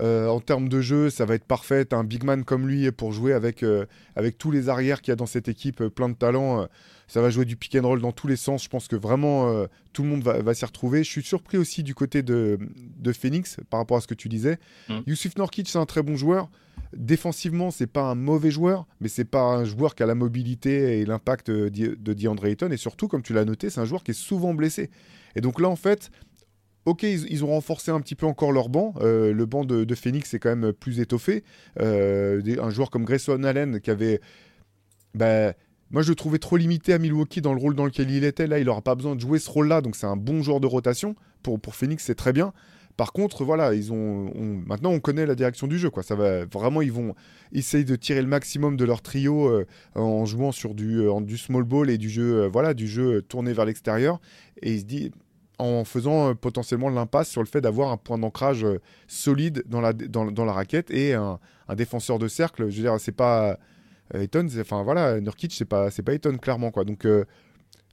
Euh, 0.00 0.26
en 0.28 0.40
termes 0.40 0.68
de 0.68 0.80
jeu, 0.80 1.10
ça 1.10 1.24
va 1.24 1.34
être 1.34 1.44
parfait. 1.44 1.92
Un 1.92 2.04
big 2.04 2.24
man 2.24 2.44
comme 2.44 2.66
lui 2.66 2.90
pour 2.92 3.12
jouer 3.12 3.32
avec, 3.32 3.62
euh, 3.62 3.86
avec 4.16 4.38
tous 4.38 4.50
les 4.50 4.68
arrières 4.68 5.02
qu'il 5.02 5.12
y 5.12 5.12
a 5.12 5.16
dans 5.16 5.26
cette 5.26 5.48
équipe, 5.48 5.84
plein 5.88 6.08
de 6.08 6.14
talent. 6.14 6.66
Ça 7.12 7.20
va 7.20 7.28
jouer 7.28 7.44
du 7.44 7.56
pick 7.56 7.74
and 7.74 7.86
roll 7.86 8.00
dans 8.00 8.12
tous 8.12 8.26
les 8.26 8.36
sens. 8.36 8.64
Je 8.64 8.70
pense 8.70 8.88
que 8.88 8.96
vraiment 8.96 9.66
tout 9.92 10.02
le 10.02 10.08
monde 10.08 10.22
va, 10.22 10.54
s'y 10.54 10.64
retrouver. 10.64 11.04
Je 11.04 11.10
suis 11.10 11.22
surpris 11.22 11.58
aussi 11.58 11.82
du 11.82 11.94
côté 11.94 12.22
de, 12.22 12.58
de 12.96 13.12
Phoenix 13.12 13.58
par 13.68 13.80
rapport 13.80 13.98
à 13.98 14.00
ce 14.00 14.06
que 14.06 14.14
tu 14.14 14.30
disais. 14.30 14.58
Mmh. 14.88 15.00
Yusuf 15.06 15.36
Norkic, 15.36 15.68
c'est 15.68 15.76
un 15.76 15.84
très 15.84 16.02
bon 16.02 16.16
joueur. 16.16 16.48
Défensivement, 16.96 17.70
c'est 17.70 17.86
pas 17.86 18.04
un 18.04 18.14
mauvais 18.14 18.50
joueur, 18.50 18.86
mais 19.02 19.08
c'est 19.08 19.26
pas 19.26 19.42
un 19.42 19.64
joueur 19.64 19.94
qui 19.94 20.02
a 20.02 20.06
la 20.06 20.14
mobilité 20.14 21.00
et 21.00 21.04
l'impact 21.04 21.50
de 21.50 22.14
DeAndre 22.14 22.46
Ayton. 22.46 22.70
Et 22.70 22.78
surtout, 22.78 23.08
comme 23.08 23.22
tu 23.22 23.34
l'as 23.34 23.44
noté, 23.44 23.68
c'est 23.68 23.80
un 23.80 23.84
joueur 23.84 24.04
qui 24.04 24.12
est 24.12 24.14
souvent 24.14 24.54
blessé. 24.54 24.88
Et 25.36 25.42
donc 25.42 25.60
là, 25.60 25.68
en 25.68 25.76
fait, 25.76 26.10
ok, 26.86 27.02
ils, 27.02 27.44
ont 27.44 27.48
renforcé 27.48 27.90
un 27.90 28.00
petit 28.00 28.14
peu 28.14 28.24
encore 28.24 28.52
leur 28.52 28.70
banc. 28.70 28.94
Euh, 29.00 29.34
le 29.34 29.44
banc 29.44 29.66
de, 29.66 29.94
Phoenix 29.94 30.32
est 30.32 30.38
quand 30.38 30.56
même 30.56 30.72
plus 30.72 30.98
étoffé. 30.98 31.44
Euh, 31.78 32.40
un 32.58 32.70
joueur 32.70 32.90
comme 32.90 33.04
Grayson 33.04 33.42
Allen 33.44 33.80
qui 33.80 33.90
avait. 33.90 34.22
Ben, 35.14 35.52
moi, 35.92 36.00
je 36.00 36.08
le 36.08 36.14
trouvais 36.14 36.38
trop 36.38 36.56
limité 36.56 36.94
à 36.94 36.98
Milwaukee 36.98 37.42
dans 37.42 37.52
le 37.52 37.60
rôle 37.60 37.74
dans 37.74 37.84
lequel 37.84 38.10
il 38.10 38.24
était. 38.24 38.46
Là, 38.46 38.58
il 38.58 38.64
n'aura 38.64 38.80
pas 38.80 38.94
besoin 38.94 39.14
de 39.14 39.20
jouer 39.20 39.38
ce 39.38 39.50
rôle-là, 39.50 39.82
donc 39.82 39.94
c'est 39.94 40.06
un 40.06 40.16
bon 40.16 40.42
joueur 40.42 40.58
de 40.58 40.66
rotation. 40.66 41.14
Pour, 41.42 41.74
Phoenix, 41.74 42.02
c'est 42.04 42.14
très 42.14 42.32
bien. 42.32 42.54
Par 42.96 43.12
contre, 43.12 43.44
voilà, 43.44 43.74
ils 43.74 43.92
ont, 43.92 44.30
maintenant 44.66 44.90
on 44.90 45.00
connaît 45.00 45.26
la 45.26 45.34
direction 45.34 45.66
du 45.66 45.78
jeu. 45.78 45.90
Quoi. 45.90 46.02
Ça 46.02 46.14
va 46.14 46.44
vraiment, 46.46 46.82
ils 46.82 46.92
vont 46.92 47.14
essayer 47.52 47.84
de 47.84 47.96
tirer 47.96 48.22
le 48.22 48.28
maximum 48.28 48.76
de 48.76 48.84
leur 48.84 49.02
trio 49.02 49.48
euh, 49.48 49.66
en 49.94 50.24
jouant 50.24 50.52
sur 50.52 50.74
du, 50.74 51.00
euh, 51.00 51.20
du 51.20 51.36
small 51.36 51.64
ball 51.64 51.90
et 51.90 51.98
du 51.98 52.08
jeu, 52.08 52.42
euh, 52.42 52.48
voilà, 52.48 52.74
du 52.74 52.86
jeu 52.86 53.22
tourné 53.22 53.52
vers 53.52 53.64
l'extérieur. 53.64 54.20
Et 54.62 54.74
ils 54.74 54.80
se 54.80 54.84
disent, 54.84 55.10
en 55.58 55.84
faisant 55.84 56.34
potentiellement 56.34 56.88
l'impasse 56.88 57.28
sur 57.28 57.42
le 57.42 57.46
fait 57.46 57.60
d'avoir 57.60 57.92
un 57.92 57.96
point 57.96 58.18
d'ancrage 58.18 58.66
solide 59.06 59.62
dans 59.66 59.80
la, 59.80 59.92
dans, 59.92 60.30
dans, 60.30 60.44
la 60.44 60.52
raquette 60.52 60.90
et 60.90 61.14
un, 61.14 61.38
défenseur 61.76 62.18
de 62.18 62.28
cercle. 62.28 62.68
Je 62.68 62.76
veux 62.76 62.82
dire, 62.82 62.98
c'est 62.98 63.12
pas 63.12 63.58
Eton, 64.14 64.46
enfin 64.60 64.82
voilà, 64.82 65.20
Nurkic, 65.20 65.52
c'est 65.52 65.64
pas, 65.64 65.90
c'est 65.90 66.02
pas 66.02 66.14
Eton 66.14 66.36
clairement 66.38 66.70
quoi. 66.70 66.84
Donc 66.84 67.06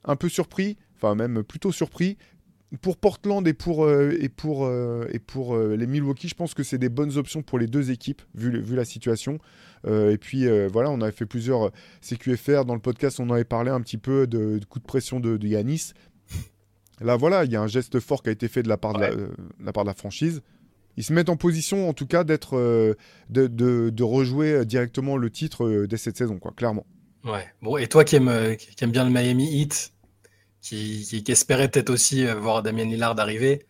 un 0.04 0.16
peu 0.16 0.28
surpris, 0.28 0.76
enfin 0.96 1.14
même 1.14 1.42
plutôt 1.42 1.72
surpris 1.72 2.16
pour 2.80 2.96
Portland 2.96 3.46
et 3.46 3.52
pour, 3.52 3.84
euh, 3.84 4.16
et 4.20 4.28
pour, 4.28 4.64
euh, 4.64 5.08
et 5.12 5.18
pour 5.18 5.54
euh, 5.54 5.76
les 5.76 5.86
Milwaukee, 5.86 6.28
je 6.28 6.34
pense 6.34 6.54
que 6.54 6.62
c'est 6.62 6.78
des 6.78 6.88
bonnes 6.88 7.16
options 7.16 7.42
pour 7.42 7.58
les 7.58 7.66
deux 7.66 7.90
équipes, 7.90 8.22
vu, 8.34 8.60
vu 8.60 8.76
la 8.76 8.84
situation. 8.84 9.38
et 9.86 10.18
puis 10.18 10.46
voilà, 10.68 10.90
on 10.90 11.00
avait 11.00 11.12
fait 11.12 11.26
plusieurs 11.26 11.70
CQFR 12.02 12.64
dans 12.64 12.74
le 12.74 12.80
podcast, 12.80 13.18
on 13.18 13.30
avait 13.30 13.44
parlé 13.44 13.70
un 13.70 13.80
petit 13.80 13.98
peu 13.98 14.26
de, 14.26 14.60
coup 14.68 14.78
de 14.78 14.84
pression 14.84 15.20
de, 15.20 15.38
Yanis. 15.46 15.92
Là, 17.00 17.16
voilà, 17.16 17.44
il 17.44 17.50
y 17.50 17.56
a 17.56 17.62
un 17.62 17.66
geste 17.66 17.98
fort 17.98 18.22
qui 18.22 18.28
a 18.28 18.32
été 18.32 18.46
fait 18.46 18.62
de 18.62 18.68
la 18.68 18.76
part, 18.76 18.92
de, 18.92 19.30
la, 19.58 19.72
part 19.72 19.84
de 19.84 19.88
la 19.88 19.94
franchise. 19.94 20.42
Ils 21.00 21.04
se 21.04 21.12
mettent 21.12 21.28
en 21.28 21.36
position, 21.36 21.88
en 21.88 21.92
tout 21.92 22.06
cas, 22.06 22.24
d'être, 22.24 22.56
euh, 22.56 22.94
de, 23.28 24.02
rejouer 24.02 24.64
directement 24.64 25.16
le 25.16 25.30
titre 25.30 25.86
dès 25.86 25.96
cette 25.96 26.16
saison, 26.16 26.38
quoi, 26.38 26.52
clairement. 26.52 26.86
Ouais. 27.24 27.46
Bon, 27.62 27.76
et 27.76 27.86
toi 27.86 28.04
qui 28.04 28.16
aimes, 28.16 28.56
qui 28.56 28.84
aime 28.84 28.92
bien 28.92 29.04
le 29.04 29.10
Miami 29.10 29.60
Heat, 29.60 29.92
qui, 30.62 31.24
espérait 31.28 31.68
peut-être 31.68 31.90
aussi 31.90 32.24
voir 32.26 32.62
Damien 32.62 32.84
Lillard 32.84 33.18
arriver, 33.18 33.66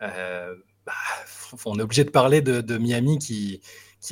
bah, 0.00 0.92
on 1.64 1.78
est 1.78 1.82
obligé 1.82 2.04
de 2.04 2.10
parler 2.10 2.40
de, 2.42 2.78
Miami 2.78 3.18
qui, 3.18 3.60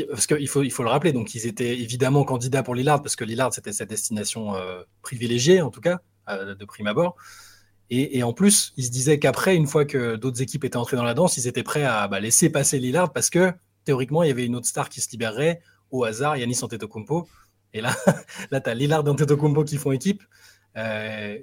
parce 0.09 0.27
qu'il 0.27 0.49
faut, 0.49 0.63
il 0.63 0.71
faut 0.71 0.83
le 0.83 0.89
rappeler, 0.89 1.13
donc 1.13 1.35
ils 1.35 1.47
étaient 1.47 1.79
évidemment 1.79 2.25
candidats 2.25 2.63
pour 2.63 2.75
Lillard, 2.75 3.03
parce 3.03 3.17
que 3.17 3.25
Lillard, 3.25 3.53
c'était 3.53 3.73
sa 3.73 3.85
destination 3.85 4.55
euh, 4.57 4.83
privilégiée, 5.03 5.61
en 5.61 5.71
tout 5.71 5.81
cas, 5.81 6.01
euh, 6.29 6.55
de 6.55 6.65
prime 6.65 6.87
abord. 6.87 7.17
Et, 7.91 8.23
en 8.23 8.33
plus, 8.33 8.73
ils 8.79 8.87
se 8.87 8.91
disaient 8.91 9.19
qu'après, 9.19 9.55
une 9.55 9.67
fois 9.67 9.85
que 9.85 10.17
d'autres 10.17 10.41
équipes 10.41 10.65
étaient 10.65 10.79
entrées 10.79 10.97
dans 10.97 11.05
la 11.05 11.13
danse, 11.13 11.37
ils 11.37 11.47
étaient 11.47 11.63
prêts 11.63 11.85
à 11.85 12.09
bah, 12.09 12.21
laisser 12.21 12.49
passer 12.49 12.79
Lillard, 12.79 13.13
parce 13.13 13.29
que 13.29 13.53
théoriquement, 13.85 14.23
il 14.23 14.29
y 14.29 14.31
avait 14.31 14.47
une 14.47 14.57
autre 14.57 14.67
star 14.67 14.89
qui 14.89 15.03
se 15.03 15.11
libérerait 15.11 15.61
au 15.91 16.05
hasard, 16.05 16.39
Yannis 16.39 16.61
Antetokounmpo. 16.63 17.29
Et 17.75 17.83
là, 17.83 17.95
là 18.51 18.63
tu 18.63 18.71
as 18.71 18.75
Lillard 18.75 19.07
et 19.07 19.11
Antetokounmpo 19.11 19.65
qui 19.65 19.77
font 19.77 19.93
équipe. 19.93 20.23
Euh, 20.79 21.37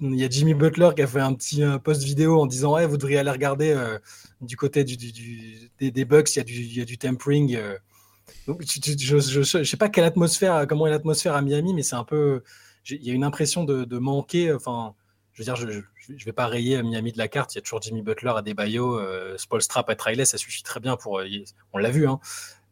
il 0.00 0.16
y 0.16 0.24
a 0.24 0.30
Jimmy 0.30 0.54
Butler 0.54 0.90
qui 0.96 1.02
a 1.02 1.06
fait 1.06 1.20
un 1.20 1.34
petit 1.34 1.62
post 1.84 2.02
vidéo 2.02 2.40
en 2.40 2.46
disant 2.46 2.72
ouais, 2.72 2.86
vous 2.86 2.96
devriez 2.96 3.18
aller 3.18 3.30
regarder 3.30 3.76
du 4.40 4.56
côté 4.56 4.84
du, 4.84 4.96
des, 5.78 6.04
Bucks, 6.06 6.34
il 6.34 6.38
y 6.38 6.40
a 6.40 6.44
du, 6.44 6.54
il 6.54 6.78
y 6.78 6.80
a 6.80 6.86
du 6.86 6.96
tempering. 6.96 7.58
Donc, 8.46 8.62
je 8.64 9.58
ne 9.58 9.64
sais 9.64 9.76
pas 9.76 9.88
quelle 9.88 10.04
atmosphère, 10.04 10.66
comment 10.66 10.86
est 10.86 10.90
l'atmosphère 10.90 11.34
à 11.34 11.42
Miami, 11.42 11.74
mais 11.74 11.82
c'est 11.82 11.96
un 11.96 12.04
peu. 12.04 12.42
Il 12.88 13.04
y 13.04 13.10
a 13.10 13.14
une 13.14 13.24
impression 13.24 13.64
de, 13.64 13.98
manquer. 13.98 14.52
Enfin, 14.52 14.94
je 15.32 15.42
veux 15.42 15.44
dire, 15.44 15.56
je 15.56 15.64
ne 16.12 16.24
vais 16.24 16.32
pas 16.32 16.46
rayer 16.46 16.82
Miami 16.82 17.12
de 17.12 17.18
la 17.18 17.28
carte. 17.28 17.54
Il 17.54 17.58
y 17.58 17.60
a 17.60 17.62
toujours 17.62 17.80
Jimmy 17.82 18.02
Butler 18.02 18.32
à 18.36 18.42
des 18.42 18.54
euh, 18.58 19.36
Spolstra 19.38 19.84
à 19.86 19.94
Riley, 19.98 20.24
ça 20.24 20.38
suffit 20.38 20.62
très 20.62 20.80
bien 20.80 20.96
pour. 20.96 21.20
On 21.72 21.78
l'a 21.78 21.90
vu, 21.90 22.06
hein. 22.06 22.20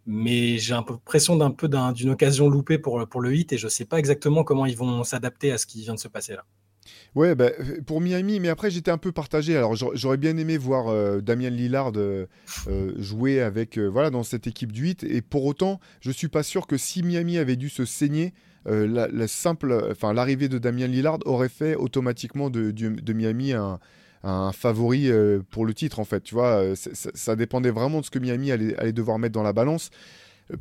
Mais 0.06 0.58
j'ai 0.58 0.74
l'impression 0.74 1.36
d'un 1.36 1.50
peu 1.50 1.68
d'une 1.68 2.10
occasion 2.10 2.48
loupée 2.48 2.78
pour, 2.78 3.06
pour 3.06 3.20
le 3.20 3.34
hit 3.34 3.52
et 3.52 3.58
je 3.58 3.66
ne 3.66 3.70
sais 3.70 3.84
pas 3.84 3.98
exactement 3.98 4.44
comment 4.44 4.66
ils 4.66 4.76
vont 4.76 5.04
s'adapter 5.04 5.52
à 5.52 5.58
ce 5.58 5.66
qui 5.66 5.82
vient 5.82 5.94
de 5.94 5.98
se 6.00 6.08
passer 6.08 6.34
là. 6.34 6.44
Ouais, 7.14 7.34
bah, 7.34 7.50
pour 7.86 8.00
Miami, 8.00 8.40
mais 8.40 8.48
après 8.48 8.70
j'étais 8.70 8.90
un 8.90 8.98
peu 8.98 9.12
partagé. 9.12 9.56
Alors 9.56 9.74
j'aurais 9.74 10.16
bien 10.16 10.36
aimé 10.36 10.56
voir 10.58 10.88
euh, 10.88 11.20
Damien 11.20 11.50
Lillard 11.50 11.92
euh, 11.96 12.26
euh, 12.68 12.92
jouer 12.98 13.40
avec 13.40 13.78
voilà 13.78 14.10
dans 14.10 14.22
cette 14.22 14.46
équipe 14.46 14.72
du 14.72 14.82
8 14.82 15.04
et 15.04 15.20
pour 15.20 15.44
autant, 15.44 15.80
je 16.00 16.10
suis 16.10 16.28
pas 16.28 16.42
sûr 16.42 16.66
que 16.66 16.76
si 16.76 17.02
Miami 17.02 17.38
avait 17.38 17.56
dû 17.56 17.68
se 17.68 17.84
saigner, 17.84 18.32
la, 18.66 19.28
simple, 19.28 19.88
enfin 19.90 20.12
l'arrivée 20.12 20.48
de 20.48 20.58
Damien 20.58 20.86
Lillard 20.86 21.18
aurait 21.24 21.48
fait 21.48 21.74
automatiquement 21.74 22.50
de, 22.50 23.12
Miami 23.12 23.52
un, 23.52 24.52
favori 24.52 25.10
pour 25.50 25.66
le 25.66 25.74
titre 25.74 25.98
en 25.98 26.04
fait. 26.04 26.20
Tu 26.22 26.34
vois, 26.34 26.74
ça, 26.74 27.36
dépendait 27.36 27.70
vraiment 27.70 28.00
de 28.00 28.04
ce 28.04 28.10
que 28.10 28.18
Miami 28.18 28.52
allait, 28.52 28.76
allait 28.78 28.92
devoir 28.92 29.18
mettre 29.18 29.34
dans 29.34 29.42
la 29.42 29.52
balance. 29.52 29.90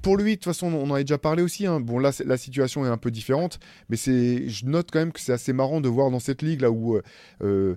Pour 0.02 0.18
lui, 0.18 0.32
de 0.32 0.36
toute 0.36 0.46
façon, 0.46 0.68
on 0.74 0.90
en 0.90 0.94
a 0.94 1.02
déjà 1.02 1.18
parlé 1.18 1.42
aussi. 1.42 1.66
Hein. 1.66 1.80
Bon, 1.80 2.00
là, 2.00 2.12
la 2.26 2.38
situation 2.38 2.86
est 2.86 2.90
un 2.90 2.98
peu 2.98 3.12
différente, 3.12 3.60
mais 3.90 3.98
je 3.98 4.66
note 4.66 4.90
quand 4.92 5.00
même 5.00 5.12
que 5.12 5.20
c'est 5.20 5.34
assez 5.34 5.54
marrant 5.54 5.82
de 5.82 5.90
voir 5.90 6.12
dans 6.12 6.20
cette 6.20 6.42
ligue 6.42 6.62
là 6.62 6.72
où 6.72 7.00
euh, 7.42 7.76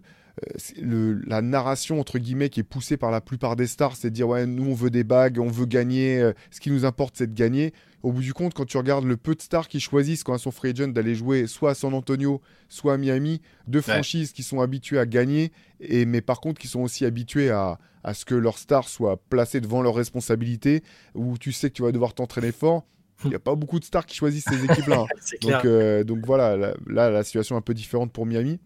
euh, 0.82 1.20
la 1.26 1.42
narration 1.42 2.00
entre 2.00 2.18
guillemets 2.18 2.48
qui 2.48 2.60
est 2.60 2.64
poussée 2.64 2.96
par 2.96 3.10
la 3.10 3.20
plupart 3.20 3.56
des 3.56 3.66
stars, 3.66 3.96
c'est 3.96 4.10
de 4.10 4.14
dire 4.14 4.28
ouais, 4.28 4.46
nous 4.46 4.70
on 4.70 4.74
veut 4.74 4.90
des 4.90 5.04
bagues, 5.04 5.38
on 5.38 5.48
veut 5.48 5.66
gagner. 5.66 6.20
Euh, 6.20 6.32
ce 6.50 6.60
qui 6.60 6.70
nous 6.70 6.84
importe, 6.84 7.16
c'est 7.16 7.26
de 7.26 7.34
gagner 7.34 7.72
au 8.02 8.12
bout 8.12 8.20
du 8.20 8.34
compte, 8.34 8.54
quand 8.54 8.64
tu 8.64 8.76
regardes 8.76 9.04
le 9.04 9.16
peu 9.16 9.34
de 9.34 9.42
stars 9.42 9.68
qui 9.68 9.80
choisissent 9.80 10.24
quand 10.24 10.34
elles 10.34 10.40
sont 10.40 10.50
free 10.50 10.70
agent 10.70 10.88
d'aller 10.88 11.14
jouer 11.14 11.46
soit 11.46 11.70
à 11.70 11.74
San 11.74 11.94
Antonio, 11.94 12.40
soit 12.68 12.94
à 12.94 12.96
Miami, 12.96 13.40
deux 13.68 13.80
franchises 13.80 14.32
qui 14.32 14.42
sont 14.42 14.60
habituées 14.60 14.98
à 14.98 15.06
gagner, 15.06 15.52
et, 15.80 16.04
mais 16.04 16.20
par 16.20 16.40
contre 16.40 16.60
qui 16.60 16.68
sont 16.68 16.80
aussi 16.80 17.04
habituées 17.04 17.50
à, 17.50 17.78
à 18.02 18.14
ce 18.14 18.24
que 18.24 18.34
leurs 18.34 18.58
stars 18.58 18.88
soient 18.88 19.16
placées 19.28 19.60
devant 19.60 19.82
leurs 19.82 19.94
responsabilités, 19.94 20.82
où 21.14 21.38
tu 21.38 21.52
sais 21.52 21.70
que 21.70 21.74
tu 21.74 21.82
vas 21.82 21.92
devoir 21.92 22.14
t'entraîner 22.14 22.52
fort. 22.52 22.84
Il 23.24 23.30
n'y 23.30 23.36
a 23.36 23.40
pas 23.40 23.54
beaucoup 23.54 23.78
de 23.78 23.84
stars 23.84 24.04
qui 24.04 24.16
choisissent 24.16 24.46
ces 24.48 24.64
équipes-là. 24.70 25.02
Hein. 25.02 25.36
donc, 25.42 25.64
euh, 25.64 26.02
donc 26.02 26.26
voilà, 26.26 26.56
là, 26.56 27.10
la 27.10 27.22
situation 27.22 27.54
est 27.54 27.58
un 27.58 27.62
peu 27.62 27.74
différente 27.74 28.12
pour 28.12 28.26
Miami. 28.26 28.58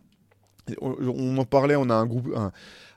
On, 0.80 1.38
en 1.38 1.44
parlait, 1.44 1.76
on 1.76 1.90
a 1.90 1.94
un 1.94 2.06
groupe, 2.06 2.28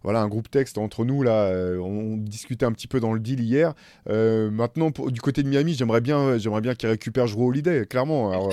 voilà, 0.03 0.21
un 0.21 0.27
groupe 0.27 0.49
texte 0.49 0.77
entre 0.77 1.03
nous 1.05 1.23
là. 1.23 1.45
Euh, 1.45 1.77
on, 1.77 2.17
discutait 2.17 2.65
un 2.65 2.71
petit 2.71 2.87
peu 2.87 2.99
dans 2.99 3.13
le 3.13 3.19
deal 3.19 3.39
hier. 3.39 3.73
Euh, 4.09 4.49
maintenant, 4.49 4.91
du 4.91 5.21
côté 5.21 5.43
de 5.43 5.49
Miami, 5.49 5.73
j'aimerais 5.73 6.01
bien, 6.01 6.37
j'aimerais 6.37 6.61
bien 6.61 6.75
qu'il 6.75 6.89
récupère 6.89 7.27
Jrue 7.27 7.45
Holiday, 7.45 7.85
clairement. 7.85 8.49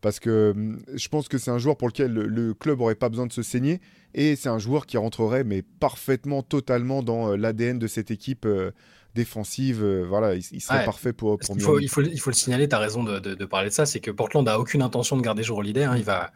Parce 0.00 0.20
que 0.20 0.54
je 0.94 1.08
pense 1.08 1.28
que 1.28 1.38
c'est 1.38 1.50
un 1.50 1.58
joueur 1.58 1.76
pour 1.76 1.88
lequel 1.88 2.12
le, 2.12 2.54
club 2.54 2.80
aurait 2.80 2.94
pas 2.94 3.08
besoin 3.08 3.26
de 3.26 3.32
se 3.32 3.42
saigner 3.42 3.80
et 4.14 4.34
c'est 4.34 4.48
un 4.48 4.58
joueur 4.58 4.86
qui 4.86 4.96
rentrerait 4.96 5.44
mais 5.44 5.62
parfaitement, 5.62 6.42
totalement 6.42 7.02
dans 7.02 7.30
euh, 7.30 7.36
l'ADN 7.36 7.78
de 7.78 7.86
cette 7.86 8.10
équipe 8.10 8.46
défensive. 9.14 9.84
voilà, 10.08 10.34
il, 10.34 10.60
serait 10.60 10.84
parfait 10.84 11.12
pour, 11.12 11.38
pour 11.38 11.56
il, 11.56 11.62
faut, 11.62 11.78
il, 11.78 11.88
faut, 11.88 12.02
il, 12.02 12.18
faut, 12.18 12.30
le 12.30 12.34
signaler, 12.34 12.68
tu 12.68 12.74
as 12.74 12.78
raison 12.78 13.04
de, 13.04 13.18
de, 13.18 13.44
parler 13.44 13.68
de 13.68 13.74
ça, 13.74 13.86
c'est 13.86 14.00
que 14.00 14.10
Portland 14.10 14.44
n'a 14.44 14.58
aucune 14.58 14.82
intention 14.82 15.16
de 15.16 15.22
garder 15.22 15.42
Jrue 15.42 15.58
Holiday. 15.58 15.84
Hein, 15.84 15.96
il 15.96 16.04
va 16.04 16.24
euh, 16.24 16.26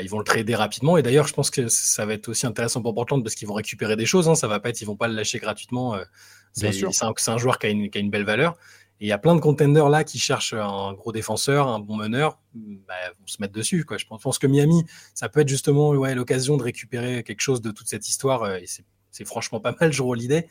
ils 0.00 0.08
vont 0.08 0.18
le 0.18 0.24
trader 0.24 0.54
rapidement. 0.54 0.96
Et 0.96 1.02
d'ailleurs, 1.02 1.26
je 1.26 1.34
pense 1.34 1.50
que 1.50 1.68
ça 1.68 2.06
va 2.06 2.14
être 2.14 2.28
aussi 2.28 2.46
intéressant 2.46 2.80
pour 2.80 2.94
Portland 2.94 3.22
parce 3.22 3.34
qu'ils 3.34 3.48
vont 3.48 3.54
récupérer 3.54 3.96
des 3.96 4.06
choses. 4.06 4.28
Hein. 4.28 4.34
Ça 4.34 4.48
va 4.48 4.60
pas 4.60 4.70
être, 4.70 4.80
ils 4.80 4.86
vont 4.86 4.96
pas 4.96 5.08
le 5.08 5.14
lâcher 5.14 5.38
gratuitement. 5.38 5.94
Euh. 5.94 6.04
C'est 6.52 6.84
un, 7.02 7.14
un, 7.26 7.38
joueur 7.38 7.58
qui 7.58 7.66
a, 7.66 7.70
une, 7.70 7.88
qui 7.90 7.98
a, 7.98 8.00
une, 8.00 8.10
belle 8.10 8.24
valeur. 8.24 8.56
Et 9.00 9.06
il 9.06 9.08
y 9.08 9.12
a 9.12 9.18
plein 9.18 9.34
de 9.34 9.40
contenders 9.40 9.88
là 9.88 10.04
qui 10.04 10.18
cherchent 10.18 10.52
un 10.52 10.92
gros 10.92 11.12
défenseur, 11.12 11.68
un 11.68 11.80
bon 11.80 11.96
meneur, 11.96 12.38
bah, 12.54 12.94
vont 13.18 13.26
se 13.26 13.38
mettre 13.40 13.54
dessus. 13.54 13.84
Quoi. 13.84 13.96
Je 13.96 14.04
pense, 14.06 14.38
que 14.38 14.46
Miami, 14.46 14.84
ça 15.14 15.28
peut 15.28 15.40
être 15.40 15.48
justement 15.48 15.90
ouais, 15.90 16.14
l'occasion 16.14 16.56
de 16.56 16.62
récupérer 16.62 17.22
quelque 17.22 17.40
chose 17.40 17.62
de 17.62 17.70
toute 17.70 17.88
cette 17.88 18.08
histoire. 18.08 18.42
Euh, 18.42 18.56
et 18.58 18.66
c'est 19.10 19.24
franchement 19.24 19.60
pas 19.60 19.74
mal, 19.80 19.92
je 19.92 20.02
l'idée. 20.14 20.46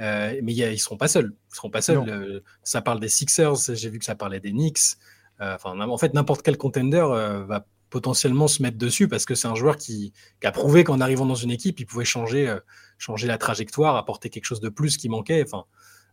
Euh, 0.00 0.38
mais 0.42 0.52
y 0.54 0.64
a, 0.64 0.72
ils 0.72 0.78
seront 0.78 0.96
pas 0.96 1.08
seuls. 1.08 1.34
Ils 1.50 1.56
seront 1.56 1.70
pas 1.70 1.82
seuls. 1.82 2.42
ça 2.62 2.80
parle 2.80 2.98
des 2.98 3.08
Sixers. 3.08 3.74
J'ai 3.74 3.90
vu 3.90 3.98
que 3.98 4.04
ça 4.04 4.14
parlait 4.14 4.40
des 4.40 4.52
Knicks. 4.52 4.96
Enfin, 5.38 5.78
en 5.78 5.98
fait, 5.98 6.14
n'importe 6.14 6.42
quel 6.42 6.56
contender 6.56 7.04
va 7.46 7.66
potentiellement 7.92 8.48
se 8.48 8.62
mettre 8.62 8.78
dessus 8.78 9.06
parce 9.06 9.26
que 9.26 9.34
c'est 9.34 9.48
un 9.48 9.54
joueur 9.54 9.76
qui, 9.76 10.14
a 10.42 10.50
prouvé 10.50 10.82
qu'en 10.82 10.98
arrivant 10.98 11.26
dans 11.26 11.34
une 11.34 11.50
équipe, 11.50 11.78
il 11.78 11.84
pouvait 11.84 12.06
changer, 12.06 12.48
euh, 12.48 12.58
changer 12.96 13.26
la 13.28 13.36
trajectoire, 13.36 13.96
apporter 13.96 14.30
quelque 14.30 14.46
chose 14.46 14.60
de 14.60 14.70
plus 14.70 14.96
qui 14.96 15.10
manquait. 15.10 15.44
Enfin, 15.44 15.66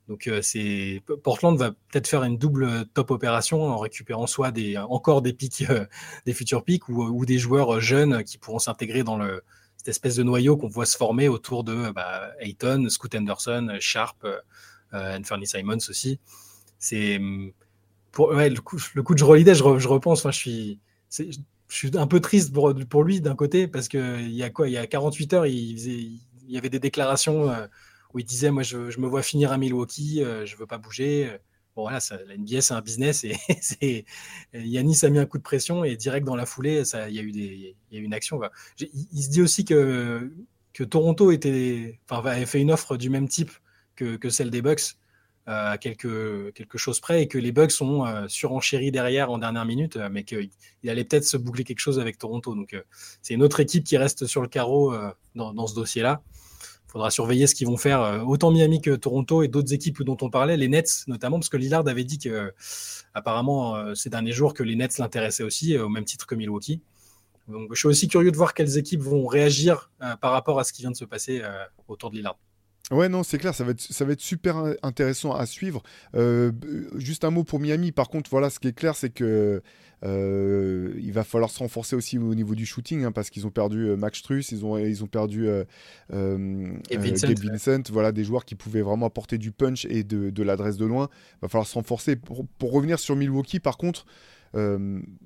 donc 0.10 0.28
euh, 0.28 0.42
c'est 0.42 1.02
Portland 1.24 1.58
va 1.58 1.72
peut-être 1.72 2.08
faire 2.08 2.24
une 2.26 2.38
double 2.38 2.86
top 2.94 3.12
opération 3.12 3.64
en 3.64 3.78
récupérant 3.78 4.28
soit 4.28 4.52
des, 4.52 4.78
encore 4.78 5.22
des 5.22 5.32
pics, 5.32 5.64
euh, 5.70 5.86
des 6.26 6.34
futurs 6.34 6.66
pics 6.66 6.90
ou, 6.90 7.26
des 7.26 7.38
joueurs 7.40 7.80
jeunes 7.80 8.26
qui 8.26 8.38
pourront 8.38 8.60
s'intégrer 8.60 9.04
dans 9.04 9.18
le, 9.18 9.42
cette 9.78 9.88
espèce 9.88 10.18
de 10.18 10.24
noyau 10.24 10.58
qu'on 10.58 10.68
voit 10.68 10.86
se 10.86 10.98
former 10.98 11.30
autour 11.30 11.64
de 11.64 11.92
bah, 11.92 12.32
Ayton, 12.42 12.88
Scoot 12.90 13.16
Anderson, 13.16 13.78
Sharp, 13.80 14.28
Anthony 14.92 15.48
Simons 15.48 15.78
aussi. 15.88 16.20
C'est 16.78 17.22
pour 18.12 18.34
le, 18.34 18.60
coup, 18.60 18.80
le 18.96 19.02
coup 19.04 19.16
de 19.16 19.24
Holiday, 19.24 19.56
je, 19.56 19.64
je 19.78 19.88
repense, 19.88 20.26
moi, 20.26 20.32
je 20.32 20.38
suis 20.38 20.80
je 21.70 21.76
suis 21.76 21.98
un 21.98 22.08
peu 22.08 22.20
triste 22.20 22.54
pour, 22.54 23.04
lui 23.04 23.22
d'un 23.22 23.36
côté 23.36 23.68
parce 23.68 23.88
que 23.88 24.20
il 24.20 24.32
y 24.32 24.44
a 24.44 24.50
quoi 24.50 24.68
il 24.68 24.74
y 24.74 24.78
a 24.78 24.88
48 24.88 25.34
heures 25.34 25.46
il, 25.46 26.20
y 26.48 26.58
avait 26.58 26.70
des 26.70 26.80
déclarations 26.80 27.50
euh, 27.50 27.68
où 28.14 28.20
il 28.20 28.26
disait 28.26 28.52
moi 28.52 28.64
je, 28.64 28.78
me 29.00 29.08
vois 29.08 29.22
finir 29.22 29.52
à 29.52 29.58
Milwaukee 29.58 30.24
euh, 30.24 30.46
je 30.46 30.56
veux 30.58 30.66
pas 30.66 30.78
bouger. 30.78 31.32
Bon 31.76 31.84
voilà 31.84 32.00
ça, 32.00 32.18
la 32.28 32.36
NBA 32.36 32.62
c'est 32.62 32.74
un 32.74 32.82
business 32.82 33.24
et 33.24 33.38
c'est 33.62 34.06
Yanis 34.54 35.00
a 35.04 35.10
mis 35.10 35.20
un 35.20 35.26
coup 35.26 35.38
de 35.38 35.44
pression 35.44 35.84
et 35.84 35.96
direct 35.96 36.26
dans 36.26 36.36
la 36.36 36.46
foulée 36.46 36.84
il 37.10 37.16
y 37.16 37.20
a 37.20 37.22
eu 37.22 38.04
une 38.04 38.14
action 38.14 38.42
il, 38.80 39.24
se 39.24 39.30
dit 39.30 39.42
aussi 39.42 39.64
que 39.64 40.32
Toronto 40.90 41.30
avait 41.30 42.46
fait 42.46 42.62
une 42.62 42.72
offre 42.72 42.98
du 42.98 43.10
même 43.10 43.28
type 43.28 43.52
que, 43.96 44.30
celle 44.30 44.50
des 44.50 44.62
Bucks 44.62 44.96
à 45.46 45.77
quelque, 45.79 46.51
quelque 46.51 46.77
chose 46.77 47.00
près 47.00 47.24
et 47.24 47.27
que 47.27 47.38
les 47.38 47.51
Bucks 47.51 47.72
sont 47.72 48.05
euh, 48.05 48.27
surenchéris 48.27 48.91
derrière 48.91 49.31
en 49.31 49.39
dernière 49.39 49.65
minute, 49.65 49.96
euh, 49.96 50.10
mais 50.12 50.24
qu'il 50.24 50.50
allait 50.88 51.03
peut-être 51.03 51.24
se 51.24 51.38
boucler 51.38 51.63
quelque 51.63 51.79
chose 51.79 52.00
avec 52.00 52.17
Toronto. 52.17 52.53
Donc 52.53 52.75
c'est 53.22 53.34
une 53.34 53.41
autre 53.41 53.60
équipe 53.60 53.84
qui 53.84 53.98
reste 53.98 54.27
sur 54.27 54.41
le 54.41 54.48
carreau 54.48 54.93
dans, 55.36 55.67
ce 55.67 55.74
dossier-là. 55.74 56.22
Il 56.88 56.91
faudra 56.91 57.12
surveiller 57.12 57.48
ce 57.48 57.55
qu'ils 57.55 57.67
vont 57.67 57.77
faire, 57.77 58.24
autant 58.27 58.51
Miami 58.51 58.81
que 58.81 58.96
Toronto 58.96 59.43
et 59.43 59.48
d'autres 59.48 59.74
équipes 59.74 60.01
dont 60.03 60.17
on 60.22 60.29
parlait, 60.29 60.58
les 60.58 60.67
Nets 60.67 61.03
notamment, 61.08 61.38
parce 61.38 61.50
que 61.50 61.58
Lillard 61.58 61.88
avait 61.88 62.03
dit 62.03 62.17
que 62.17 62.51
apparemment 63.13 63.93
ces 63.93 64.10
derniers 64.10 64.31
jours 64.31 64.55
que 64.55 64.63
les 64.63 64.75
Nets 64.75 64.98
l'intéressaient 64.98 65.43
aussi, 65.43 65.77
au 65.77 65.89
même 65.89 66.05
titre 66.05 66.25
que 66.25 66.34
Milwaukee. 66.34 66.81
Donc 67.48 67.69
je 67.74 67.79
suis 67.79 67.88
aussi 67.88 68.08
curieux 68.08 68.31
de 68.31 68.38
voir 68.38 68.55
quelles 68.55 68.77
équipes 68.77 69.01
vont 69.01 69.27
réagir 69.27 69.91
par 70.19 70.31
rapport 70.31 70.60
à 70.60 70.63
ce 70.63 70.74
qui 70.74 70.81
vient 70.81 70.91
de 70.91 70.98
se 70.98 71.05
passer 71.05 71.43
autour 71.88 72.10
de 72.10 72.15
Lillard. 72.15 72.38
Ouais, 72.91 73.08
non, 73.08 73.22
c'est 73.22 73.38
clair, 73.38 73.53
ça 73.53 73.63
va, 73.63 73.72
être, 73.72 73.81
ça 73.81 74.03
va 74.03 74.13
être 74.13 74.22
super 74.22 74.55
intéressant 74.81 75.34
à 75.34 75.46
suivre. 75.46 75.84
Euh, 76.15 76.51
juste 76.96 77.24
un 77.24 77.29
mot 77.29 77.43
pour 77.43 77.60
Miami, 77.60 77.91
par 77.91 78.10
contre, 78.10 78.31
voilà, 78.31 78.50
ce 78.50 78.60
qui 78.60 78.67
est 78.67 78.74
clair, 78.74 78.96
c'est 78.96 79.12
que 79.12 79.62
euh, 80.03 80.93
il 80.98 81.12
va 81.12 81.24
falloir 81.24 81.51
se 81.51 81.60
renforcer 81.60 81.96
aussi 81.96 82.17
au 82.17 82.34
niveau 82.34 82.55
du 82.55 82.65
shooting, 82.65 83.03
hein, 83.03 83.12
parce 83.12 83.29
qu'ils 83.29 83.46
ont 83.46 83.51
perdu 83.51 83.89
euh, 83.89 83.96
Max 83.96 84.24
Truss, 84.24 84.51
ils 84.51 84.65
ont, 84.65 84.77
ils 84.77 85.03
ont 85.03 85.08
perdu 85.08 85.48
Vincent, 86.10 87.27
Vincent, 87.27 87.84
voilà, 87.91 88.12
des 88.12 88.24
joueurs 88.24 88.46
qui 88.46 88.55
pouvaient 88.55 88.81
vraiment 88.81 89.05
apporter 89.05 89.38
du 89.38 89.51
punch 89.51 89.86
et 89.86 90.03
de, 90.03 90.31
de 90.31 90.43
l'adresse 90.43 90.77
de 90.77 90.86
loin. 90.86 91.10
Il 91.34 91.41
va 91.43 91.48
falloir 91.48 91.67
se 91.67 91.75
renforcer. 91.75 92.15
Pour, 92.15 92.48
pour, 92.58 92.72
revenir 92.72 92.98
sur 92.98 93.15
Milwaukee, 93.15 93.60
par 93.60 93.77
contre, 93.77 94.08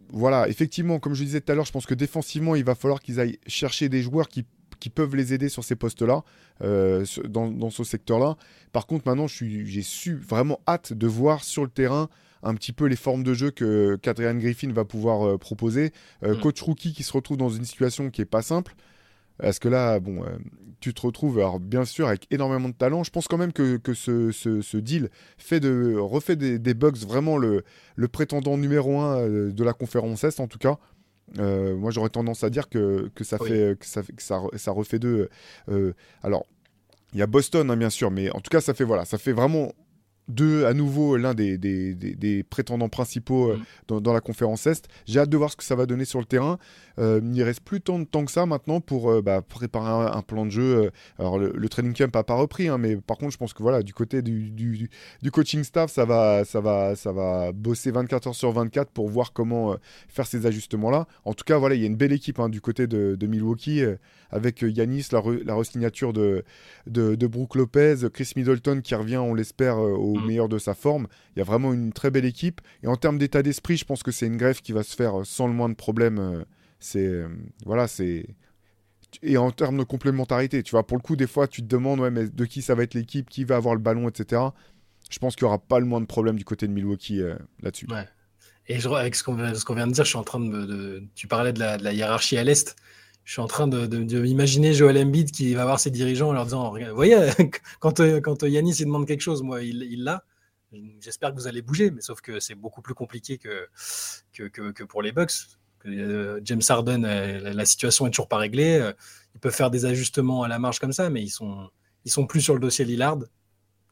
voilà, 0.09 0.49
effectivement, 0.49 0.99
comme 0.99 1.13
je 1.13 1.23
disais 1.23 1.39
tout 1.39 1.51
à 1.53 1.55
l'heure, 1.55 1.65
je 1.65 1.71
pense 1.71 1.85
que 1.85 1.93
défensivement, 1.93 2.55
il 2.55 2.65
va 2.65 2.75
falloir 2.75 2.99
qu'ils 2.99 3.21
aillent 3.21 3.39
chercher 3.47 3.87
des 3.87 4.01
joueurs 4.01 4.27
qui 4.27 4.45
qui 4.83 4.89
peuvent 4.89 5.15
les 5.15 5.33
aider 5.33 5.47
sur 5.47 5.63
ces 5.63 5.77
postes-là, 5.77 6.23
dans, 6.59 7.49
dans, 7.49 7.69
ce 7.69 7.85
secteur-là. 7.85 8.35
Par 8.73 8.85
contre, 8.85 9.07
maintenant, 9.07 9.27
j'ai 9.27 9.81
su 9.81 10.15
vraiment 10.15 10.59
hâte 10.67 10.91
de 10.91 11.07
voir 11.07 11.45
sur 11.45 11.63
le 11.63 11.69
terrain 11.69 12.09
un 12.43 12.53
petit 12.55 12.73
peu 12.73 12.87
les 12.87 12.97
formes 12.97 13.23
de 13.23 13.33
jeu 13.33 13.51
que 13.51 13.95
qu'Adrian 13.95 14.35
Griffin 14.35 14.73
va 14.73 14.83
pouvoir 14.83 15.39
proposer. 15.39 15.93
Mm. 16.21 16.35
Coach 16.41 16.61
rookie 16.61 16.91
qui 16.91 17.03
se 17.03 17.13
retrouve 17.13 17.37
dans 17.37 17.49
une 17.49 17.63
situation 17.63 18.09
qui 18.09 18.21
est 18.21 18.25
pas 18.25 18.41
simple. 18.41 18.75
Est-ce 19.41 19.61
que 19.61 19.69
là, 19.69 20.01
bon, 20.01 20.25
tu 20.83 20.93
te 20.93 21.01
retrouves, 21.01 21.39
alors 21.39 21.61
bien 21.61 21.85
sûr, 21.85 22.09
avec 22.09 22.27
énormément 22.29 22.67
de 22.67 22.73
talent. 22.73 23.05
Je 23.05 23.09
pense 23.09 23.29
quand 23.29 23.37
même 23.37 23.53
que, 23.53 23.77
que 23.77 23.93
ce, 23.93 24.31
ce, 24.31 24.77
deal 24.77 25.09
fait 25.37 25.61
de, 25.61 25.95
refait 25.97 26.35
des, 26.35 26.59
des 26.59 26.73
Bucks 26.73 26.97
vraiment 26.97 27.37
le, 27.37 27.63
le, 27.95 28.07
prétendant 28.09 28.57
numéro 28.57 28.99
un 28.99 29.19
euh, 29.19 29.51
de 29.53 29.63
la 29.63 29.71
conférence 29.71 30.25
Est, 30.25 30.41
en 30.41 30.47
tout 30.47 30.57
cas. 30.57 30.77
Euh, 31.39 31.75
moi, 31.75 31.91
j'aurais 31.91 32.09
tendance 32.09 32.43
à 32.43 32.49
dire 32.49 32.69
que, 32.69 33.09
que 33.15 33.23
ça, 33.23 33.37
fait, 33.37 33.77
que, 33.79 33.85
ça, 33.85 34.03
que 34.03 34.21
ça, 34.21 34.41
ça 34.55 34.71
refait 34.71 34.99
deux. 34.99 35.29
Euh, 35.69 35.93
alors, 36.21 36.45
il 37.13 37.19
y 37.19 37.21
a 37.21 37.27
Boston, 37.27 37.69
hein, 37.69 37.77
bien 37.77 37.89
sûr, 37.89 38.11
mais 38.11 38.29
en 38.31 38.39
tout 38.39 38.49
cas, 38.49 38.61
ça 38.61 38.73
fait, 38.73 38.83
voilà, 38.83 39.05
ça 39.05 39.17
fait 39.17 39.33
vraiment 39.33 39.73
de 40.29 40.63
à 40.63 40.73
nouveau 40.73 41.17
l'un 41.17 41.33
des, 41.33 41.57
des, 41.57 41.93
des, 41.93 42.43
prétendants 42.43 42.89
principaux 42.89 43.51
euh, 43.51 43.59
mm. 43.89 43.99
dans, 43.99 44.13
la 44.13 44.21
conférence 44.21 44.65
Est. 44.67 44.87
J'ai 45.05 45.19
hâte 45.19 45.29
de 45.29 45.37
voir 45.37 45.51
ce 45.51 45.57
que 45.57 45.63
ça 45.63 45.75
va 45.75 45.85
donner 45.85 46.05
sur 46.05 46.19
le 46.19 46.25
terrain. 46.25 46.57
Euh, 46.99 47.19
il 47.21 47.31
ne 47.31 47.43
reste 47.43 47.61
plus 47.61 47.81
tant 47.81 47.99
de 47.99 48.05
temps 48.05 48.23
que 48.23 48.31
ça 48.31 48.45
maintenant 48.45 48.79
pour 48.79 49.11
euh, 49.11 49.21
bah, 49.21 49.41
préparer 49.41 50.11
un, 50.11 50.21
plan 50.21 50.45
de 50.45 50.51
jeu. 50.51 50.91
Alors 51.19 51.37
le, 51.37 51.69
training 51.69 51.93
camp 51.93 52.15
n'a 52.15 52.23
pas 52.23 52.35
repris, 52.35 52.67
hein, 52.69 52.77
mais 52.77 52.95
par 52.95 53.17
contre 53.17 53.33
je 53.33 53.37
pense 53.37 53.53
que 53.53 53.63
voilà 53.63 53.81
du 53.83 53.93
côté 53.93 54.21
du, 54.21 54.51
du, 54.51 54.89
du, 55.21 55.31
coaching 55.31 55.63
staff, 55.63 55.91
ça 55.91 56.05
va, 56.05 56.45
ça, 56.45 56.61
va, 56.61 56.95
ça 56.95 57.11
va 57.11 57.51
bosser 57.51 57.91
24 57.91 58.27
heures 58.27 58.35
sur 58.35 58.51
24 58.51 58.91
pour 58.91 59.09
voir 59.09 59.33
comment 59.33 59.75
faire 60.07 60.27
ces 60.27 60.45
ajustements-là. 60.45 61.07
En 61.25 61.33
tout 61.33 61.43
cas, 61.43 61.57
voilà, 61.57 61.75
il 61.75 61.81
y 61.81 61.83
a 61.83 61.87
une 61.87 61.95
belle 61.95 62.13
équipe 62.13 62.39
hein, 62.39 62.47
du 62.47 62.61
côté 62.61 62.87
de, 62.87 63.15
de 63.15 63.27
Milwaukee 63.27 63.83
avec 64.29 64.61
Yanis, 64.61 65.07
la, 65.11 65.21
la 65.45 65.55
re-signature 65.55 66.13
de, 66.13 66.43
de, 66.87 67.15
de 67.15 67.27
Brooke 67.27 67.55
Lopez, 67.55 67.95
Chris 68.13 68.31
Middleton 68.35 68.81
qui 68.81 68.95
revient, 68.95 69.17
on 69.17 69.33
l'espère, 69.33 69.77
au 69.77 70.12
au 70.13 70.19
mm. 70.19 70.25
meilleur 70.25 70.49
de 70.49 70.57
sa 70.57 70.73
forme. 70.73 71.07
Il 71.35 71.39
y 71.39 71.41
a 71.41 71.45
vraiment 71.45 71.73
une 71.73 71.93
très 71.93 72.11
belle 72.11 72.25
équipe. 72.25 72.61
Et 72.83 72.87
en 72.87 72.95
termes 72.95 73.17
d'état 73.17 73.43
d'esprit, 73.43 73.77
je 73.77 73.85
pense 73.85 74.03
que 74.03 74.11
c'est 74.11 74.27
une 74.27 74.37
greffe 74.37 74.61
qui 74.61 74.71
va 74.71 74.83
se 74.83 74.95
faire 74.95 75.21
euh, 75.21 75.23
sans 75.23 75.47
le 75.47 75.53
moins 75.53 75.69
de 75.69 75.75
problèmes. 75.75 76.19
Euh, 76.19 76.43
c'est 76.79 77.05
euh, 77.05 77.27
voilà, 77.65 77.87
c'est 77.87 78.25
et 79.21 79.37
en 79.37 79.51
termes 79.51 79.77
de 79.77 79.83
complémentarité, 79.83 80.63
tu 80.63 80.71
vois, 80.71 80.87
pour 80.87 80.97
le 80.97 81.03
coup, 81.03 81.15
des 81.15 81.27
fois, 81.27 81.47
tu 81.47 81.61
te 81.61 81.67
demandes, 81.67 81.99
ouais, 81.99 82.09
mais 82.09 82.27
de 82.27 82.45
qui 82.45 82.63
ça 82.63 82.73
va 82.73 82.81
être 82.81 82.95
l'équipe, 82.95 83.29
qui 83.29 83.43
va 83.43 83.57
avoir 83.57 83.75
le 83.75 83.81
ballon, 83.81 84.09
etc. 84.09 84.41
Je 85.11 85.19
pense 85.19 85.35
qu'il 85.35 85.45
n'y 85.45 85.49
aura 85.49 85.59
pas 85.59 85.79
le 85.79 85.85
moins 85.85 86.01
de 86.01 86.07
problèmes 86.07 86.35
du 86.35 86.43
côté 86.43 86.67
de 86.67 86.73
Milwaukee 86.73 87.21
là-dessus. 87.61 87.85
Ouais. 87.91 88.07
Et 88.65 88.79
je, 88.79 88.89
avec 88.89 89.13
ce 89.13 89.23
qu'on 89.23 89.35
vient 89.35 89.87
de 89.87 89.91
dire, 89.91 90.03
je 90.03 90.09
suis 90.09 90.17
en 90.17 90.23
train 90.23 90.39
de. 90.39 91.03
tu 91.13 91.27
parlais 91.27 91.53
de 91.53 91.59
la, 91.59 91.77
de 91.77 91.83
la 91.83 91.93
hiérarchie 91.93 92.37
à 92.37 92.43
l'Est 92.43 92.75
je 93.23 93.31
suis 93.31 93.41
en 93.41 93.47
train 93.47 93.67
de, 93.67 93.85
de, 93.85 94.73
Joel 94.73 94.97
Embiid 94.97 95.31
qui 95.31 95.53
va 95.53 95.63
voir 95.63 95.79
ses 95.79 95.91
dirigeants 95.91 96.29
en 96.29 96.33
leur 96.33 96.45
disant 96.45 96.71
Vous 96.71 96.95
voyez, 96.95 97.17
quand, 97.79 98.01
quand 98.21 98.43
Yanis 98.43 98.75
il 98.79 98.85
demande 98.85 99.07
quelque 99.07 99.21
chose, 99.21 99.41
moi, 99.41 99.61
il 99.61 100.03
l'a. 100.03 100.23
J'espère 100.99 101.31
que 101.31 101.35
vous 101.35 101.47
allez 101.47 101.61
bouger, 101.61 101.91
mais 101.91 102.01
sauf 102.01 102.21
que 102.21 102.39
c'est 102.39 102.55
beaucoup 102.55 102.81
plus 102.81 102.93
compliqué 102.93 103.37
que, 103.37 104.83
pour 104.83 105.01
les 105.01 105.11
Bucks. 105.11 105.33
Euh, 105.85 106.39
James 106.43 106.61
Harden, 106.67 107.03
euh, 107.03 107.53
la 107.53 107.65
situation 107.65 108.07
est 108.07 108.09
toujours 108.09 108.29
pas 108.29 108.37
réglée. 108.37 108.79
Euh, 108.79 108.93
ils 109.35 109.39
peuvent 109.39 109.53
faire 109.53 109.69
des 109.69 109.85
ajustements 109.85 110.43
à 110.43 110.47
la 110.47 110.57
marge 110.57 110.79
comme 110.79 110.93
ça, 110.93 111.09
mais 111.09 111.21
ils 111.21 111.29
sont, 111.29 111.69
sont 112.05 112.25
plus 112.25 112.41
sur 112.41 112.53
le 112.53 112.59
dossier 112.59 112.85
Lillard. 112.85 113.19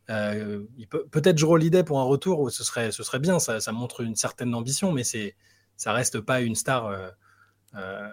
Euh, 0.10 0.64
peut, 0.90 1.06
peut-être 1.12 1.38
Jero 1.38 1.58
pour 1.86 2.00
un 2.00 2.04
retour, 2.04 2.52
ce 2.52 2.64
serait, 2.64 3.20
bien. 3.20 3.40
Ça, 3.40 3.72
montre 3.72 4.02
une 4.02 4.16
certaine 4.16 4.54
ambition, 4.56 4.92
mais 4.92 5.04
c'est, 5.04 5.36
ça 5.78 5.94
reste 5.94 6.22
pas 6.22 6.42
une 6.42 6.56
star. 6.56 7.12
Euh, 7.76 8.10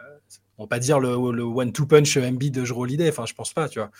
on 0.59 0.65
va 0.65 0.69
pas 0.69 0.79
dire 0.81 1.01
le, 1.01 1.15
one-two 1.15 1.87
punch 1.87 2.17
MB 2.17 2.45
de 2.51 2.65
Jero 2.65 2.83
Holiday, 2.83 3.09
enfin 3.09 3.27
je 3.27 3.35
pense 3.35 3.53
pas, 3.53 3.69
tu 3.69 3.79
vois. 3.79 3.91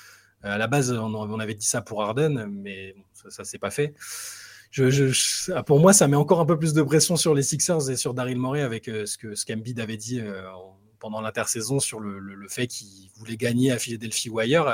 Euh, 0.45 0.55
à 0.55 0.59
la 0.59 0.67
base, 0.67 0.93
on, 0.93 1.39
avait 1.39 1.55
dit 1.55 1.67
ça 1.67 1.81
pour 1.83 2.03
Arden, 2.03 2.47
mais 2.51 2.95
ça, 3.15 3.43
ne 3.43 3.45
s'est 3.45 3.59
pas 3.59 3.71
fait. 3.71 3.95
Pour 5.67 5.81
moi, 5.81 5.93
ça 5.93 6.07
met 6.09 6.17
encore 6.17 6.41
un 6.41 6.47
peu 6.47 6.59
plus 6.59 6.75
de 6.75 6.83
pression 6.83 7.17
sur 7.17 7.35
les 7.35 7.43
Sixers 7.43 7.91
et 7.91 7.97
sur 7.97 8.13
Daryl 8.13 8.39
Morey 8.39 8.61
avec 8.61 8.89
euh, 8.89 9.07
ce 9.07 9.17
que 9.17 9.35
ce 9.35 9.47
qu'Embiid 9.47 9.81
avait 9.81 9.97
dit 9.97 10.21
euh, 10.21 10.43
pendant 10.99 11.21
l'intersaison 11.21 11.81
sur 11.81 12.01
le, 12.01 12.49
fait 12.49 12.67
qu'il 12.67 13.11
voulait 13.17 13.37
gagner 13.37 13.73
à 13.73 13.79
Philadelphie 13.79 14.31
ou 14.31 14.39
ailleurs. 14.39 14.67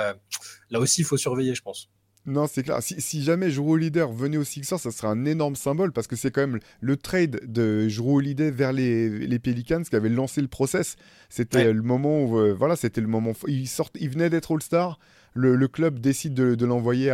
là 0.71 0.81
aussi, 0.81 1.03
il 1.03 1.05
faut 1.05 1.17
surveiller, 1.17 1.55
je 1.55 1.63
pense. 1.63 1.91
Non, 2.27 2.47
c'est 2.47 2.63
clair. 2.63 2.79
Si, 2.81 3.23
jamais 3.23 3.51
Jrue 3.51 3.79
Leader 3.79 4.11
venait 4.11 4.39
aux 4.39 4.45
Sixers, 4.45 4.79
ça 4.79 4.91
serait 4.91 5.09
un 5.09 5.27
énorme 5.27 5.57
symbole 5.57 5.93
parce 5.93 6.07
que 6.07 6.17
c'est 6.17 6.31
quand 6.31 6.41
même 6.41 6.59
le 6.81 6.97
trade 6.97 7.41
de 7.45 7.87
Jrue 7.89 8.23
Leader 8.23 8.51
vers 8.51 8.73
les, 8.73 9.11
les, 9.11 9.39
Pelicans 9.39 9.83
qui 9.83 9.95
avait 9.95 10.09
lancé 10.09 10.41
le 10.41 10.49
process. 10.49 10.97
C'était 11.29 11.71
le 11.71 11.83
moment 11.83 12.23
où, 12.23 12.39
euh, 12.39 12.55
voilà, 12.55 12.77
c'était 12.77 13.03
le 13.03 13.09
moment. 13.09 13.33
Il, 13.47 13.69
sort, 13.69 13.91
il 14.01 14.09
venait 14.09 14.31
d'être 14.31 14.53
All-Star. 14.53 14.99
Le, 15.35 15.69
club 15.69 15.99
décide 15.99 16.35
de, 16.35 16.67
l'envoyer 16.67 17.13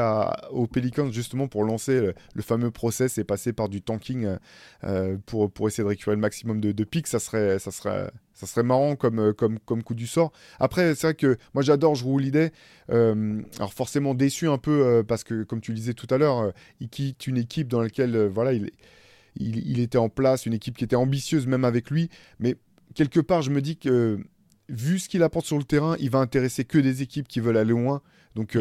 aux 0.51 0.67
Pelicans 0.67 1.11
justement 1.11 1.49
pour 1.49 1.65
lancer 1.65 2.13
le, 2.35 2.43
fameux 2.43 2.71
process 2.71 3.19
et 3.19 3.25
passer 3.25 3.53
par 3.53 3.69
du 3.69 3.81
tanking 3.83 4.37
euh, 4.85 5.17
pour, 5.27 5.51
pour 5.51 5.69
essayer 5.69 5.83
de 5.83 5.89
récupérer 5.89 6.17
le 6.17 6.21
maximum 6.21 6.61
de, 6.61 6.73
de. 6.73 6.87
Ça 7.07 7.19
serait, 7.19 7.59
ça 7.59 7.71
serait 7.71 8.11
ça 8.41 8.47
serait 8.47 8.63
marrant 8.63 8.97
comme, 8.97 9.19
euh, 9.19 9.33
comme, 9.35 9.59
comme 9.59 9.83
coup 9.83 9.95
du 9.95 10.07
sort. 10.07 10.33
Après, 10.59 10.95
c'est 10.95 11.09
vrai 11.09 11.15
que 11.15 11.37
moi 11.53 11.63
j'adore 11.63 11.95
je 11.95 12.07
l'idée. 12.19 12.53
Euh, 12.91 13.43
alors 13.59 13.75
forcément 13.75 14.15
déçu 14.15 14.49
un 14.49 14.57
peu 14.57 14.85
euh, 14.85 15.03
parce 15.03 15.25
que, 15.25 15.43
comme 15.43 15.61
tu 15.61 15.73
le 15.73 15.77
disais 15.77 15.93
tout 15.93 16.07
à 16.11 16.17
l'heure, 16.17 16.53
il 16.81 16.89
quitte 16.89 17.27
une 17.27 17.37
équipe 17.37 17.69
dans 17.69 17.83
laquelle 17.83 18.17
voilà, 18.29 18.55
il, 18.55 18.71
il, 19.37 19.79
était 19.81 19.99
en 19.99 20.09
place, 20.09 20.47
une 20.47 20.55
équipe 20.55 20.77
qui 20.77 20.85
était 20.85 20.97
ambitieuse 20.97 21.47
même 21.47 21.65
avec 21.65 21.91
lui. 21.91 22.09
Mais 22.39 22.57
quelque 22.95 23.21
part, 23.21 23.43
je 23.43 23.51
me 23.51 23.61
dis 23.61 23.77
que 23.77 24.19
vu 24.71 24.99
ce 24.99 25.09
qu'il 25.09 25.23
apporte 25.23 25.47
sur 25.47 25.59
le 25.59 25.65
terrain, 25.65 25.97
il 26.01 26.11
va 26.11 26.21
intéresser 26.21 26.65
que 26.65 26.79
des 26.79 27.03
équipes 27.03 27.29
qui 27.29 27.41
veulent 27.41 27.57
aller 27.57 27.71
loin. 27.71 28.01
Donc 28.37 28.57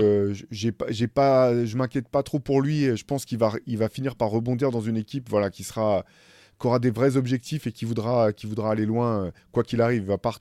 j'ai 0.50 0.72
pas, 0.72 0.88
pas, 1.14 1.66
je 1.66 1.78
m'inquiète 1.78 2.10
pas 2.10 2.24
trop 2.24 2.40
pour 2.40 2.62
lui. 2.62 2.98
Je 2.98 3.06
pense 3.06 3.26
qu'il 3.26 3.38
va, 3.38 3.54
il 3.68 3.78
va 3.78 3.88
finir 3.88 4.16
par 4.16 4.30
rebondir 4.30 4.72
dans 4.72 4.82
une 4.82 4.98
équipe 4.98 5.30
voilà, 5.30 5.50
qui 5.50 5.64
sera 5.64 6.06
qui 6.60 6.68
aura 6.68 6.80
des 6.80 6.92
vrais 6.92 7.18
objectifs 7.18 7.68
et 7.68 7.72
qui 7.72 7.86
voudra, 7.86 8.34
qui 8.34 8.46
voudra 8.46 8.72
aller 8.72 8.86
loin, 8.86 9.26
euh, 9.26 9.32
quoi 9.52 9.64
qu'il 9.64 9.82
arrive. 9.82 10.04
Va 10.06 10.18
pas 10.18 10.36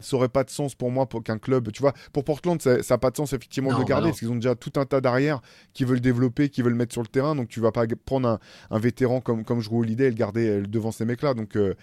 ça 0.00 0.16
aurait 0.16 0.28
pas 0.28 0.44
de 0.44 0.50
sens 0.50 0.74
pour 0.74 0.90
moi 0.90 1.06
pour 1.06 1.22
qu'un 1.22 1.38
club, 1.38 1.70
tu 1.72 1.82
vois, 1.82 1.92
pour 2.12 2.24
Portland, 2.24 2.60
ça 2.60 2.78
n'a 2.88 2.98
pas 2.98 3.10
de 3.10 3.16
sens 3.16 3.32
effectivement 3.32 3.72
de 3.72 3.78
le 3.78 3.84
garder 3.84 4.08
parce 4.08 4.18
qu'ils 4.18 4.30
ont 4.30 4.36
déjà 4.36 4.54
tout 4.54 4.72
un 4.76 4.84
tas 4.84 5.00
d'arrières 5.00 5.40
qui 5.72 5.84
veulent 5.84 6.00
développer, 6.00 6.48
qui 6.48 6.62
veulent 6.62 6.74
mettre 6.74 6.92
sur 6.92 7.02
le 7.02 7.08
terrain. 7.08 7.34
Donc 7.34 7.48
tu 7.48 7.60
vas 7.60 7.72
pas 7.72 7.86
prendre 8.04 8.38
un, 8.70 8.78
vétéran 8.78 9.20
comme, 9.20 9.44
comme 9.44 9.60
je 9.60 9.70
au 9.70 9.82
l'idée 9.82 10.04
et 10.04 10.10
le 10.10 10.16
garder 10.16 10.48
euh, 10.48 10.62
devant 10.62 10.92
ces 10.92 11.04
mecs-là. 11.04 11.34
Donc, 11.34 11.56
euh, 11.56 11.74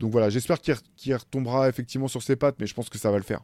donc 0.00 0.12
voilà, 0.12 0.30
j'espère 0.30 0.60
qu'il 0.60 1.14
retombera 1.14 1.68
effectivement 1.68 2.08
sur 2.08 2.22
ses 2.22 2.36
pattes, 2.36 2.56
mais 2.58 2.66
je 2.66 2.74
pense 2.74 2.88
que 2.88 2.98
ça 2.98 3.10
va 3.10 3.18
le 3.18 3.24
faire. 3.24 3.40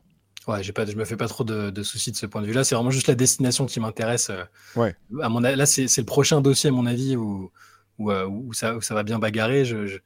Ouais, 0.48 0.62
j'ai 0.62 0.72
pas, 0.72 0.84
je 0.86 0.96
me 0.96 1.04
fais 1.04 1.16
pas 1.16 1.28
trop 1.28 1.44
de, 1.44 1.82
soucis 1.82 2.10
de 2.10 2.16
ce 2.16 2.26
point 2.26 2.42
de 2.42 2.46
vue-là. 2.46 2.64
C'est 2.64 2.74
vraiment 2.74 2.90
juste 2.90 3.06
la 3.06 3.14
destination 3.14 3.66
qui 3.66 3.78
m'intéresse. 3.78 4.30
Ouais. 4.74 4.96
À 5.20 5.28
mon, 5.28 5.38
là, 5.38 5.66
c'est 5.66 5.96
le 5.96 6.04
prochain 6.04 6.40
dossier, 6.40 6.68
à 6.68 6.72
mon 6.72 6.86
avis, 6.86 7.14
où, 7.16 7.52
euh, 8.00 8.26
où, 8.26 8.52
ça, 8.52 8.76
ça, 8.80 8.94
va 8.94 9.04
bien 9.04 9.20
bagarrer. 9.20 9.64
Je, 9.64 9.86
je, 9.86 9.98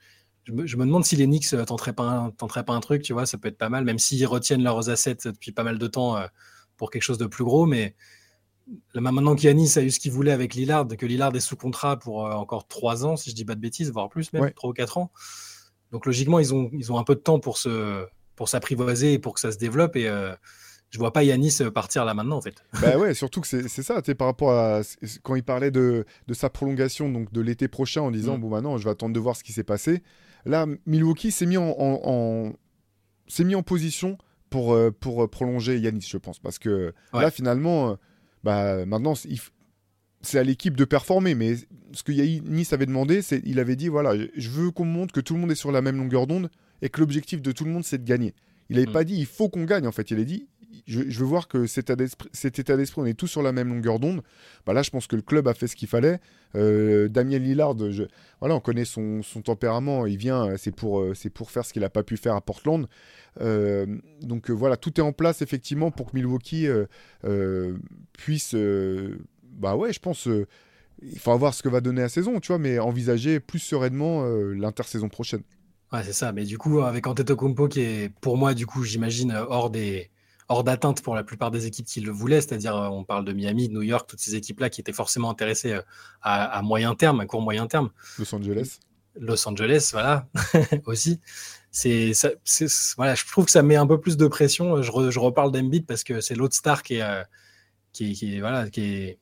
me, 0.52 0.84
demande 0.84 1.04
si 1.04 1.16
les 1.16 1.26
Knicks 1.26 1.52
euh, 1.52 1.64
tenteraient 1.64 1.92
pas, 1.92 2.04
un, 2.04 2.30
pas 2.30 2.72
un 2.72 2.80
truc, 2.80 3.02
tu 3.02 3.12
vois, 3.12 3.26
ça 3.26 3.38
peut 3.38 3.48
être 3.48 3.58
pas 3.58 3.68
mal, 3.68 3.84
même 3.84 3.98
s'ils 3.98 4.26
retiennent 4.26 4.62
leurs 4.62 4.88
assets 4.90 5.18
depuis 5.24 5.52
pas 5.52 5.64
mal 5.64 5.78
de 5.78 5.86
temps 5.86 6.16
euh, 6.16 6.26
pour 6.76 6.90
quelque 6.90 7.02
chose 7.02 7.18
de 7.18 7.26
plus 7.26 7.44
gros. 7.44 7.66
Mais 7.66 7.94
là, 8.94 9.00
maintenant 9.00 9.34
qu'Yanis 9.34 9.72
a 9.76 9.82
eu 9.82 9.90
ce 9.90 9.98
qu'il 9.98 10.12
voulait 10.12 10.32
avec 10.32 10.54
Lillard, 10.54 10.86
que 10.88 11.06
Lillard 11.06 11.34
est 11.34 11.40
sous 11.40 11.56
contrat 11.56 11.98
pour 11.98 12.24
encore 12.24 12.66
3 12.68 13.04
ans, 13.06 13.16
si 13.16 13.30
je 13.30 13.34
dis 13.34 13.44
pas 13.44 13.54
de 13.54 13.60
bêtises, 13.60 13.90
voire 13.90 14.08
plus, 14.08 14.32
même 14.32 14.52
3 14.52 14.70
ou 14.70 14.72
4 14.72 14.98
ans. 14.98 15.10
Donc 15.92 16.06
logiquement, 16.06 16.38
ils 16.38 16.54
ont, 16.54 16.70
ils 16.72 16.92
ont 16.92 16.98
un 16.98 17.04
peu 17.04 17.14
de 17.14 17.20
temps 17.20 17.38
pour 17.38 17.58
se 17.58 18.04
pour 18.34 18.50
s'apprivoiser 18.50 19.14
et 19.14 19.18
pour 19.18 19.34
que 19.34 19.40
ça 19.40 19.50
se 19.50 19.56
développe. 19.56 19.96
Et 19.96 20.10
je 20.90 20.98
vois 20.98 21.12
pas 21.12 21.22
Yanis 21.22 21.58
partir 21.74 22.04
là 22.04 22.14
maintenant 22.14 22.36
en 22.36 22.42
fait. 22.42 22.62
Bah 22.80 22.98
ouais, 22.98 23.14
surtout 23.14 23.40
que 23.40 23.46
c'est 23.46 23.68
ça, 23.82 24.02
tu 24.02 24.14
par 24.14 24.28
rapport 24.28 24.52
à 24.52 24.80
quand 25.22 25.34
il 25.34 25.42
parlait 25.42 25.70
de, 25.70 26.04
de 26.26 26.34
sa 26.34 26.50
prolongation 26.50 27.08
donc 27.08 27.32
de 27.32 27.40
l'été 27.40 27.68
prochain 27.68 28.02
en 28.02 28.10
disant 28.10 28.36
mm. 28.36 28.40
bon 28.40 28.48
maintenant 28.50 28.78
je 28.78 28.84
vais 28.84 28.90
attendre 28.90 29.14
de 29.14 29.20
voir 29.20 29.36
ce 29.36 29.42
qui 29.42 29.52
s'est 29.52 29.64
passé. 29.64 30.02
Là, 30.46 30.66
Milwaukee 30.86 31.32
s'est 31.32 31.44
mis 31.44 31.56
en, 31.56 31.74
en, 31.76 32.52
s'est 33.26 33.44
mis 33.44 33.54
en 33.54 33.62
position 33.62 34.16
pour, 34.48 34.72
euh, 34.74 34.90
pour 34.90 35.24
euh, 35.24 35.28
prolonger 35.28 35.78
Yanis, 35.78 36.06
je 36.08 36.18
pense, 36.18 36.38
parce 36.38 36.58
que 36.58 36.94
là 37.12 37.30
finalement, 37.30 37.90
euh, 37.90 37.94
bah 38.44 38.86
maintenant 38.86 39.14
c'est 40.22 40.38
à 40.38 40.44
l'équipe 40.44 40.76
de 40.76 40.84
performer, 40.84 41.34
mais 41.34 41.56
ce 41.92 42.02
que 42.02 42.12
Yanis 42.12 42.68
avait 42.70 42.86
demandé, 42.86 43.22
c'est 43.22 43.42
il 43.44 43.58
avait 43.58 43.76
dit 43.76 43.88
voilà, 43.88 44.14
je 44.36 44.48
veux 44.50 44.70
qu'on 44.70 44.84
montre 44.84 45.12
que 45.12 45.20
tout 45.20 45.34
le 45.34 45.40
monde 45.40 45.50
est 45.50 45.56
sur 45.56 45.72
la 45.72 45.82
même 45.82 45.96
longueur 45.96 46.26
d'onde 46.26 46.48
et 46.80 46.88
que 46.88 47.00
l'objectif 47.00 47.42
de 47.42 47.52
tout 47.52 47.64
le 47.64 47.70
monde 47.70 47.84
c'est 47.84 47.98
de 47.98 48.08
gagner. 48.08 48.34
Il 48.68 48.76
n'avait 48.76 48.88
mm. 48.88 48.92
pas 48.92 49.04
dit 49.04 49.16
il 49.16 49.26
faut 49.26 49.48
qu'on 49.48 49.64
gagne 49.64 49.86
en 49.86 49.92
fait, 49.92 50.10
il 50.12 50.20
a 50.20 50.24
dit 50.24 50.46
je, 50.86 51.00
veux 51.02 51.24
voir 51.24 51.48
que 51.48 51.66
cet 51.66 51.90
état 51.90 52.76
d'esprit, 52.76 53.00
on 53.00 53.06
est 53.06 53.14
tous 53.14 53.26
sur 53.26 53.42
la 53.42 53.52
même 53.52 53.68
longueur 53.68 53.98
d'onde. 53.98 54.22
Bah 54.64 54.72
là, 54.72 54.82
je 54.82 54.90
pense 54.90 55.06
que 55.06 55.16
le 55.16 55.22
club 55.22 55.48
a 55.48 55.54
fait 55.54 55.66
ce 55.66 55.76
qu'il 55.76 55.88
fallait. 55.88 56.20
Euh, 56.54 57.08
Damien 57.08 57.38
Lillard, 57.38 57.74
voilà, 58.40 58.54
on 58.54 58.60
connaît 58.60 58.84
son, 58.84 59.22
tempérament. 59.44 60.06
Il 60.06 60.16
vient, 60.16 60.56
c'est 60.56 60.74
pour, 60.74 61.00
euh, 61.00 61.14
pour 61.34 61.50
faire 61.50 61.64
ce 61.64 61.72
qu'il 61.72 61.82
n'a 61.82 61.90
pas 61.90 62.02
pu 62.02 62.16
faire 62.16 62.34
à 62.34 62.40
Portland. 62.40 62.86
Euh, 63.40 63.86
donc 64.22 64.50
voilà, 64.50 64.76
tout 64.76 64.98
est 64.98 65.02
en 65.02 65.12
place 65.12 65.42
effectivement 65.42 65.90
pour 65.90 66.10
que 66.10 66.16
Milwaukee 66.16 66.68
puisse, 68.12 68.54
bah 69.42 69.76
ouais, 69.76 69.92
je 69.92 70.00
pense. 70.00 70.28
il 71.02 71.18
faut 71.18 71.36
voir 71.36 71.54
ce 71.54 71.62
que 71.62 71.68
va 71.68 71.80
donner 71.80 72.02
la 72.02 72.08
saison, 72.08 72.38
tu 72.40 72.48
vois, 72.48 72.58
mais 72.58 72.78
envisager 72.78 73.40
plus 73.40 73.58
sereinement 73.58 74.24
l'intersaison 74.24 75.08
prochaine. 75.08 75.42
Ouais, 75.92 76.02
c'est 76.04 76.12
ça. 76.12 76.32
Mais 76.32 76.44
du 76.44 76.58
coup, 76.58 76.80
avec 76.80 77.06
Antetokounmpo 77.06 77.68
qui 77.68 77.80
est, 77.80 78.12
pour 78.20 78.36
moi, 78.36 78.54
du 78.54 78.66
coup, 78.66 78.82
j'imagine 78.82 79.32
hors 79.48 79.70
des 79.70 80.10
hors 80.48 80.64
d'atteinte 80.64 81.02
pour 81.02 81.14
la 81.14 81.24
plupart 81.24 81.50
des 81.50 81.66
équipes 81.66 81.86
qui 81.86 82.00
le 82.00 82.10
voulaient, 82.10 82.40
c'est-à-dire 82.40 82.74
on 82.74 83.04
parle 83.04 83.24
de 83.24 83.32
Miami, 83.32 83.68
de 83.68 83.74
New 83.74 83.82
York, 83.82 84.08
toutes 84.08 84.20
ces 84.20 84.34
équipes-là 84.34 84.70
qui 84.70 84.80
étaient 84.80 84.92
forcément 84.92 85.30
intéressées 85.30 85.78
à, 86.22 86.62
moyen 86.62 86.94
terme, 86.94 87.20
à 87.20 87.26
court 87.26 87.42
moyen 87.42 87.66
terme. 87.66 87.90
Los 88.18 88.34
Angeles. 88.34 88.78
Los 89.18 89.48
Angeles, 89.48 89.90
voilà, 89.92 90.28
aussi. 90.84 91.20
C'est, 91.70 92.12
voilà, 92.96 93.14
je 93.14 93.24
trouve 93.26 93.46
que 93.46 93.50
ça 93.50 93.62
met 93.62 93.76
un 93.76 93.86
peu 93.86 94.00
plus 94.00 94.16
de 94.16 94.26
pression. 94.26 94.82
Je, 94.82 95.18
reparle 95.18 95.52
d'Embiid 95.52 95.86
parce 95.86 96.04
que 96.04 96.20
c'est 96.20 96.34
l'autre 96.34 96.54
star 96.54 96.82
qui 96.82 96.96
est, 96.96 97.24
qui, 97.92 98.40
voilà, 98.40 98.70
qui 98.70 98.80
est, 98.80 99.18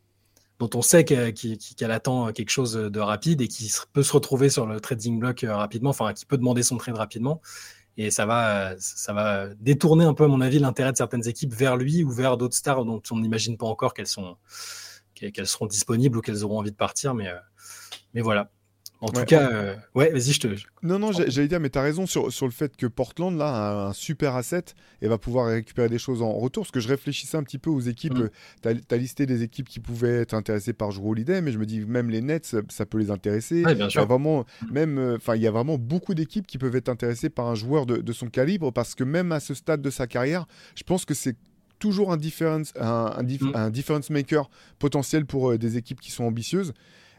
dont 0.59 0.71
on 0.75 0.83
sait 0.83 1.05
qu'elle 1.05 1.91
attend 1.91 2.33
quelque 2.33 2.51
chose 2.51 2.75
de 2.75 3.01
rapide 3.01 3.41
et 3.41 3.49
qui 3.49 3.73
peut 3.93 4.03
se 4.03 4.13
retrouver 4.13 4.51
sur 4.51 4.67
le 4.67 4.81
trading 4.81 5.19
block 5.19 5.45
euh, 5.45 5.55
rapidement, 5.55 5.91
enfin 5.91 6.13
qui 6.13 6.27
peut 6.27 6.39
demander 6.39 6.63
son 6.63 6.77
trade 6.77 6.97
rapidement. 6.97 7.41
Et 7.97 8.11
ça 8.11 8.27
va, 8.27 8.75
ça 8.79 9.13
va 9.13 9.49
détourner 9.55 10.05
un 10.05 10.15
peu, 10.15 10.25
à 10.25 10.29
mon 10.29 10.41
avis, 10.41 10.59
l'intérêt 10.59 10.93
de 10.93 10.97
certaines 10.97 11.29
équipes 11.29 11.55
vers 11.55 11.77
lui 11.77 12.03
ou 12.03 12.11
vers 12.11 12.37
d'autres 12.37 12.57
stars 12.57 12.85
dont 12.85 13.03
on 13.11 13.19
n'imagine 13.19 13.57
pas 13.57 13.67
encore 13.67 13.95
qu'elles 13.95 14.09
sont 14.09 14.37
qu'elles 15.15 15.47
seront 15.47 15.67
disponibles 15.67 16.19
ou 16.19 16.21
qu'elles 16.21 16.45
auront 16.45 16.59
envie 16.59 16.73
de 16.73 16.77
partir. 16.77 17.15
Mais, 17.15 17.29
euh, 17.29 17.39
mais 18.15 18.21
voilà. 18.21 18.51
En 19.05 19.09
tout 19.09 19.25
cas, 19.27 19.51
euh, 19.53 19.77
ouais, 19.95 20.11
vas-y, 20.11 20.33
je 20.33 20.41
te. 20.41 20.49
Non, 20.83 20.99
non, 20.99 21.13
j'allais 21.13 21.47
dire, 21.47 21.61
mais 21.61 21.69
tu 21.69 21.79
as 21.79 21.83
raison 21.83 22.07
sur, 22.07 22.33
sur, 22.33 22.47
le 22.47 22.53
fait 22.53 22.75
que 22.75 22.87
Portland, 22.87 23.37
là, 23.37 23.49
a 23.49 23.89
un 23.89 23.93
super 23.93 24.35
asset 24.35 24.65
et 25.03 25.09
va 25.09 25.19
pouvoir 25.19 25.49
récupérer 25.49 25.91
des 25.91 25.99
choses 25.99 26.23
en 26.23 26.33
retour. 26.33 26.63
Parce 26.65 26.71
que 26.71 26.81
je 26.81 26.89
réfléchissais 26.89 27.37
un 27.37 27.43
petit 27.43 27.59
peu 27.59 27.69
aux 27.69 27.81
équipes. 27.81 28.19
Mm. 28.19 28.31
Tu 28.63 28.95
as, 28.95 28.97
listé 28.97 29.27
des 29.27 29.43
équipes 29.43 29.69
qui 29.69 29.79
pouvaient 29.79 30.23
être 30.23 30.33
intéressées 30.33 30.73
par 30.73 30.89
Drew 30.89 31.11
Holiday, 31.11 31.43
mais 31.43 31.53
je 31.53 31.59
me 31.59 31.67
dis, 31.67 31.81
même 31.81 32.09
les 32.09 32.23
Nets, 32.23 32.57
ça, 32.71 32.87
peut 32.87 32.99
les 32.99 33.11
intéresser. 33.11 33.63
bien 33.63 33.91
sûr. 33.91 34.01
Il 34.01 34.03
y 34.03 34.05
a 34.05 34.07
vraiment, 34.07 34.47
même, 34.71 34.97
euh, 34.97 35.17
enfin, 35.17 35.37
il 35.37 35.43
y 35.43 35.47
a 35.47 35.51
vraiment 35.51 35.77
beaucoup 35.77 36.15
d'équipes 36.15 36.47
qui 36.47 36.57
peuvent 36.57 36.77
être 36.77 36.89
intéressées 36.89 37.29
par 37.29 37.47
un 37.49 37.55
joueur 37.55 37.85
de, 37.85 37.99
de 37.99 38.13
son 38.15 38.29
calibre 38.29 38.73
parce 38.73 38.95
que 38.95 39.05
même 39.05 39.33
à 39.33 39.41
ce 39.41 39.53
stade 39.53 39.83
de 39.83 39.91
sa 39.91 40.07
carrière, 40.07 40.47
je 40.77 40.83
pense 40.83 41.05
que 41.05 41.13
c'est 41.13 41.37
toujours 41.79 42.13
un 42.13 42.17
difference, 42.17 42.73
un, 42.81 43.23
mm. 43.23 43.53
un, 43.55 43.71
difference 43.71 44.11
maker 44.11 44.49
potentiel 44.79 45.27
pour 45.27 45.51
euh, 45.51 45.59
des 45.59 45.77
équipes 45.77 46.01
qui 46.01 46.11
sont 46.11 46.25
ambitieuses. 46.25 46.73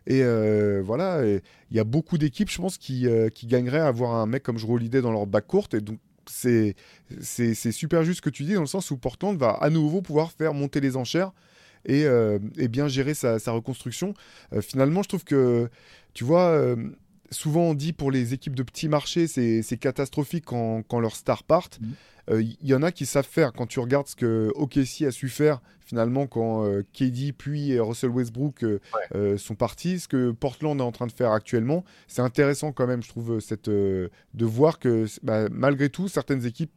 Et 0.08 0.22
euh, 0.24 0.82
voilà, 0.84 1.26
il 1.26 1.42
y 1.78 1.80
a 1.80 1.84
beaucoup 1.84 2.18
d'équipes, 2.18 2.50
je 2.50 2.58
pense, 2.58 2.78
qui, 2.78 3.08
euh, 3.08 3.30
gagneraient 3.46 3.80
à 3.80 3.88
avoir 3.88 4.14
un 4.16 4.26
mec 4.26 4.44
comme 4.44 4.58
Jero 4.58 4.78
dans 4.80 5.12
leur 5.12 5.26
bac 5.26 5.48
courte. 5.48 5.74
Et 5.74 5.82
donc, 5.82 6.00
c'est 6.28 6.76
super 7.72 8.04
juste 8.04 8.18
ce 8.18 8.22
que 8.22 8.30
tu 8.30 8.44
dis, 8.44 8.54
dans 8.54 8.62
le 8.62 8.68
sens 8.68 8.92
où 8.92 8.98
Portland 8.98 9.38
va 9.38 9.52
à 9.52 9.70
nouveau 9.70 10.02
pouvoir 10.02 10.32
faire 10.32 10.54
monter 10.54 10.80
les 10.80 10.96
enchères 10.98 11.32
et, 11.86 12.06
euh, 12.06 12.40
bien 12.70 12.88
gérer 12.88 13.14
sa 13.14 13.38
reconstruction. 13.52 14.14
finalement, 14.62 15.04
je 15.04 15.10
trouve 15.10 15.24
que, 15.24 15.70
tu 16.14 16.24
vois, 16.24 16.76
souvent 17.32 17.62
on 17.62 17.74
dit 17.74 17.94
pour 17.94 18.12
les 18.12 18.34
équipes 18.34 18.56
de 18.56 18.64
petits 18.64 18.88
marchés, 18.88 19.28
c'est 19.28 19.78
catastrophique 19.78 20.46
quand, 20.46 20.84
quand 20.84 21.00
leurs 21.00 21.16
stars 21.16 21.44
partent. 21.44 21.80
Mmh. 21.82 21.86
Il 22.28 22.34
euh, 22.34 22.44
y 22.64 22.74
en 22.74 22.82
a 22.82 22.92
qui 22.92 23.06
savent 23.06 23.28
faire. 23.28 23.54
Quand 23.54 23.68
tu 23.68 23.80
regardes 23.80 24.08
ce 24.08 24.16
que 24.16 24.52
OKC 24.56 25.04
a 25.08 25.12
su 25.12 25.30
faire 25.30 25.62
finalement 25.86 26.26
quand 26.26 26.66
euh, 26.66 26.82
KD 26.94 27.32
puis 27.38 27.80
Russell 27.80 28.10
Westbrook 28.10 28.64
euh, 28.64 29.38
sont 29.38 29.54
partis, 29.54 30.00
ce 30.00 30.08
que 30.08 30.32
Portland 30.32 30.80
est 30.80 30.84
en 30.84 30.92
train 30.92 31.06
de 31.06 31.12
faire 31.12 31.32
actuellement, 31.32 31.84
c'est 32.08 32.24
intéressant 32.24 32.72
quand 32.72 32.88
même, 32.88 33.04
je 33.04 33.10
trouve, 33.10 33.40
cette, 33.40 33.70
de 33.70 34.10
voir 34.40 34.80
que 34.80 35.06
bah, 35.22 35.48
malgré 35.52 35.90
tout, 35.90 36.08
certaines 36.08 36.46
équipes 36.46 36.72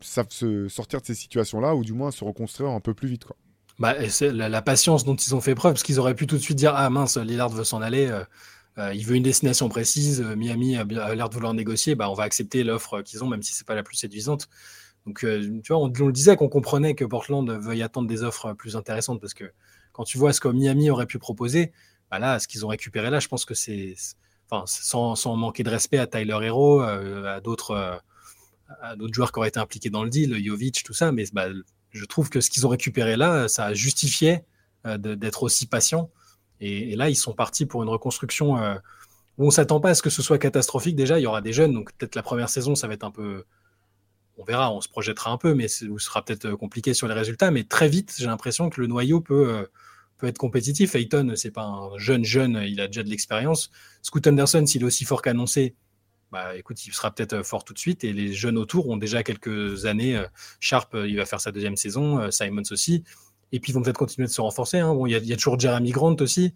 savent 0.00 0.30
se 0.30 0.68
sortir 0.68 1.00
de 1.00 1.06
ces 1.06 1.14
situations-là 1.14 1.74
ou 1.74 1.84
du 1.84 1.92
moins 1.92 2.10
se 2.10 2.24
reconstruire 2.24 2.70
un 2.70 2.80
peu 2.80 2.94
plus 2.94 3.08
vite. 3.08 3.24
Quoi. 3.24 3.36
Bah, 3.78 3.94
la, 4.20 4.48
la, 4.48 4.62
patience 4.62 5.04
dont 5.04 5.16
ils 5.16 5.34
ont 5.34 5.40
fait 5.40 5.54
preuve, 5.54 5.72
parce 5.72 5.82
qu'ils 5.82 5.98
auraient 5.98 6.14
pu 6.14 6.26
tout 6.26 6.36
de 6.36 6.40
suite 6.40 6.56
dire 6.56 6.72
Ah 6.74 6.88
mince, 6.88 7.16
Lillard 7.18 7.50
veut 7.50 7.64
s'en 7.64 7.82
aller. 7.82 8.10
Euh, 8.80 8.94
il 8.94 9.04
veut 9.04 9.16
une 9.16 9.22
destination 9.22 9.68
précise. 9.68 10.22
Euh, 10.22 10.36
Miami 10.36 10.76
a, 10.76 10.84
l'air 10.84 11.28
de 11.28 11.34
vouloir 11.34 11.54
négocier. 11.54 11.94
Bah, 11.94 12.10
on 12.10 12.14
va 12.14 12.24
accepter 12.24 12.64
l'offre 12.64 13.02
qu'ils 13.02 13.22
ont, 13.22 13.28
même 13.28 13.42
si 13.42 13.52
c'est 13.52 13.66
pas 13.66 13.74
la 13.74 13.82
plus 13.82 13.96
séduisante. 13.96 14.48
Donc, 15.06 15.24
euh, 15.24 15.60
tu 15.62 15.72
vois, 15.72 15.82
on, 15.82 15.88
le 15.88 16.12
disait 16.12 16.36
qu'on 16.36 16.48
comprenait 16.48 16.94
que 16.94 17.04
Portland 17.04 17.48
veuille 17.50 17.82
attendre 17.82 18.08
des 18.08 18.22
offres 18.22 18.54
plus 18.54 18.76
intéressantes 18.76 19.20
parce 19.20 19.34
que 19.34 19.52
quand 19.92 20.04
tu 20.04 20.18
vois 20.18 20.32
ce 20.32 20.40
que 20.40 20.48
Miami 20.48 20.90
aurait 20.90 21.06
pu 21.06 21.18
proposer, 21.18 21.72
bah 22.10 22.18
là, 22.18 22.38
ce 22.38 22.48
qu'ils 22.48 22.64
ont 22.64 22.68
récupéré 22.68 23.10
là, 23.10 23.20
je 23.20 23.28
pense 23.28 23.44
que 23.44 23.54
c'est, 23.54 23.94
enfin, 24.48 24.64
sans, 24.66 25.36
manquer 25.36 25.62
de 25.62 25.70
respect 25.70 25.98
à 25.98 26.06
Tyler 26.06 26.38
Hero, 26.42 26.80
à 26.80 27.40
d'autres, 27.40 28.00
à 28.82 28.96
d'autres 28.96 29.14
joueurs 29.14 29.32
qui 29.32 29.38
auraient 29.38 29.48
été 29.48 29.58
impliqués 29.58 29.90
dans 29.90 30.04
le 30.04 30.10
deal, 30.10 30.36
Jovic, 30.44 30.82
tout 30.82 30.92
ça, 30.92 31.12
mais 31.12 31.24
bah, 31.32 31.48
je 31.90 32.04
trouve 32.04 32.30
que 32.30 32.40
ce 32.40 32.50
qu'ils 32.50 32.66
ont 32.66 32.70
récupéré 32.70 33.16
là, 33.16 33.48
ça 33.48 33.72
justifiait 33.74 34.44
d'être 34.84 35.42
aussi 35.42 35.66
patient 35.66 36.10
et, 36.60 36.94
là, 36.96 37.08
ils 37.08 37.16
sont 37.16 37.32
partis 37.32 37.66
pour 37.66 37.82
une 37.82 37.88
reconstruction 37.88 38.58
euh, 38.58 38.74
où 39.38 39.46
on 39.46 39.50
s'attend 39.50 39.80
pas 39.80 39.90
à 39.90 39.94
ce 39.94 40.02
que 40.02 40.10
ce 40.10 40.22
soit 40.22 40.38
catastrophique. 40.38 40.94
Déjà, 40.94 41.18
il 41.18 41.22
y 41.22 41.26
aura 41.26 41.40
des 41.40 41.52
jeunes, 41.52 41.72
donc 41.72 41.92
peut-être 41.96 42.14
la 42.14 42.22
première 42.22 42.50
saison, 42.50 42.74
ça 42.74 42.86
va 42.86 42.94
être 42.94 43.04
un 43.04 43.10
peu. 43.10 43.44
On 44.36 44.44
verra, 44.44 44.72
on 44.72 44.80
se 44.80 44.88
projettera 44.88 45.30
un 45.30 45.38
peu, 45.38 45.54
mais 45.54 45.68
ce 45.68 45.86
sera 45.98 46.24
peut-être 46.24 46.46
euh, 46.46 46.56
compliqué 46.56 46.94
sur 46.94 47.08
les 47.08 47.14
résultats. 47.14 47.50
Mais 47.50 47.64
très 47.64 47.88
vite, 47.88 48.14
j'ai 48.18 48.26
l'impression 48.26 48.68
que 48.70 48.80
le 48.80 48.86
noyau 48.86 49.20
peut, 49.20 49.48
euh, 49.48 49.66
peut 50.18 50.26
être 50.26 50.38
compétitif. 50.38 50.94
Ayton, 50.94 51.32
c'est 51.34 51.50
pas 51.50 51.64
un 51.64 51.96
jeune 51.96 52.24
jeune, 52.24 52.62
il 52.66 52.80
a 52.80 52.86
déjà 52.86 53.02
de 53.02 53.08
l'expérience. 53.08 53.70
Scoot 54.02 54.26
Anderson, 54.26 54.64
s'il 54.66 54.82
est 54.82 54.86
aussi 54.86 55.04
fort 55.04 55.22
qu'annoncé, 55.22 55.74
bah 56.30 56.56
écoute, 56.56 56.86
il 56.86 56.92
sera 56.92 57.10
peut-être 57.10 57.42
fort 57.42 57.64
tout 57.64 57.74
de 57.74 57.78
suite. 57.78 58.04
Et 58.04 58.12
les 58.12 58.32
jeunes 58.32 58.56
autour 58.56 58.88
ont 58.88 58.96
déjà 58.96 59.22
quelques 59.22 59.84
années. 59.84 60.22
Sharp, 60.60 60.94
il 60.94 61.16
va 61.16 61.26
faire 61.26 61.40
sa 61.40 61.50
deuxième 61.50 61.76
saison. 61.76 62.30
Simons 62.30 62.62
aussi. 62.70 63.02
Et 63.52 63.60
puis, 63.60 63.72
ils 63.72 63.74
vont 63.74 63.82
peut-être 63.82 63.98
continuer 63.98 64.26
de 64.26 64.32
se 64.32 64.40
renforcer. 64.40 64.78
Hein. 64.78 64.94
Bon, 64.94 65.06
il 65.06 65.12
y, 65.12 65.32
a 65.32 65.36
toujours 65.36 65.58
Jeremy 65.58 65.90
Grant 65.90 66.16
aussi. 66.20 66.54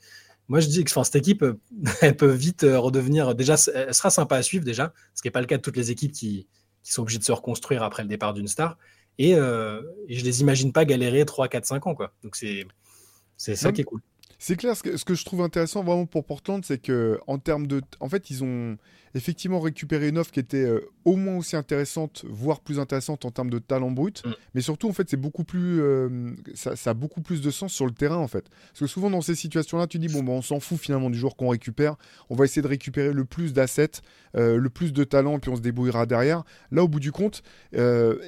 Moi, 0.48 0.60
je 0.60 0.68
dis 0.68 0.84
que 0.84 0.90
enfin, 0.90 1.04
cette 1.04 1.16
équipe, 1.16 1.44
elle 2.02 2.16
peut 2.16 2.30
vite 2.30 2.64
euh, 2.64 2.78
redevenir. 2.78 3.34
Déjà, 3.34 3.56
elle 3.74 3.94
sera 3.94 4.10
sympa 4.10 4.36
à 4.36 4.42
suivre, 4.42 4.64
déjà, 4.64 4.92
ce 5.14 5.22
qui 5.22 5.28
n'est 5.28 5.32
pas 5.32 5.40
le 5.40 5.46
cas 5.46 5.56
de 5.56 5.62
toutes 5.62 5.76
les 5.76 5.90
équipes 5.90 6.12
qui, 6.12 6.46
qui, 6.82 6.92
sont 6.92 7.02
obligées 7.02 7.18
de 7.18 7.24
se 7.24 7.32
reconstruire 7.32 7.82
après 7.82 8.02
le 8.02 8.08
départ 8.08 8.34
d'une 8.34 8.48
star. 8.48 8.78
Et, 9.18 9.34
euh, 9.34 9.80
et 10.08 10.16
je 10.16 10.24
les 10.24 10.40
imagine 10.40 10.72
pas 10.72 10.84
galérer 10.84 11.24
3, 11.24 11.48
4, 11.48 11.64
5 11.64 11.86
ans. 11.86 11.94
Quoi. 11.94 12.12
Donc, 12.22 12.36
c'est 12.36 13.56
ça 13.56 13.72
qui 13.72 13.80
est 13.80 13.84
cool. 13.84 14.00
C'est 14.38 14.56
clair, 14.56 14.76
ce 14.76 14.82
que, 14.82 14.96
ce 14.96 15.04
que, 15.04 15.14
je 15.14 15.24
trouve 15.24 15.42
intéressant 15.42 15.82
vraiment 15.82 16.06
pour 16.06 16.24
Portland, 16.24 16.64
c'est 16.64 16.78
que 16.78 17.18
en 17.26 17.38
termes 17.38 17.66
de. 17.66 17.82
En 18.00 18.08
fait, 18.08 18.30
ils 18.30 18.44
ont 18.44 18.76
effectivement 19.14 19.60
récupéré 19.60 20.08
une 20.08 20.18
offre 20.18 20.32
qui 20.32 20.40
était 20.40 20.64
euh, 20.64 20.80
au 21.04 21.16
moins 21.16 21.36
aussi 21.36 21.56
intéressante, 21.56 22.24
voire 22.28 22.60
plus 22.60 22.80
intéressante 22.80 23.24
en 23.24 23.30
termes 23.30 23.50
de 23.50 23.58
talent 23.58 23.90
brut. 23.90 24.24
Mm. 24.26 24.32
Mais 24.54 24.60
surtout, 24.60 24.88
en 24.88 24.92
fait, 24.92 25.08
c'est 25.08 25.16
beaucoup 25.16 25.44
plus. 25.44 25.80
Euh, 25.80 26.34
ça, 26.54 26.90
a 26.90 26.94
beaucoup 26.94 27.20
plus 27.20 27.40
de 27.40 27.50
sens 27.50 27.72
sur 27.72 27.86
le 27.86 27.92
terrain, 27.92 28.16
en 28.16 28.28
fait. 28.28 28.44
Parce 28.68 28.80
que 28.80 28.86
souvent, 28.86 29.10
dans 29.10 29.20
ces 29.20 29.34
situations-là, 29.34 29.86
tu 29.86 29.98
dis, 29.98 30.08
bon, 30.08 30.22
bah, 30.22 30.32
on 30.32 30.42
s'en 30.42 30.60
fout 30.60 30.78
finalement 30.78 31.10
du 31.10 31.18
joueur 31.18 31.36
qu'on 31.36 31.48
récupère. 31.48 31.96
On 32.28 32.34
va 32.34 32.44
essayer 32.44 32.62
de 32.62 32.68
récupérer 32.68 33.12
le 33.12 33.24
plus 33.24 33.52
d'assets, 33.52 34.02
euh, 34.36 34.56
le 34.56 34.70
plus 34.70 34.92
de 34.92 35.04
talent, 35.04 35.38
puis 35.38 35.50
on 35.50 35.56
se 35.56 35.60
débrouillera 35.60 36.06
derrière. 36.06 36.42
Là, 36.72 36.82
au 36.82 36.88
bout 36.88 37.00
du 37.00 37.12
compte, 37.12 37.42
et 37.72 37.78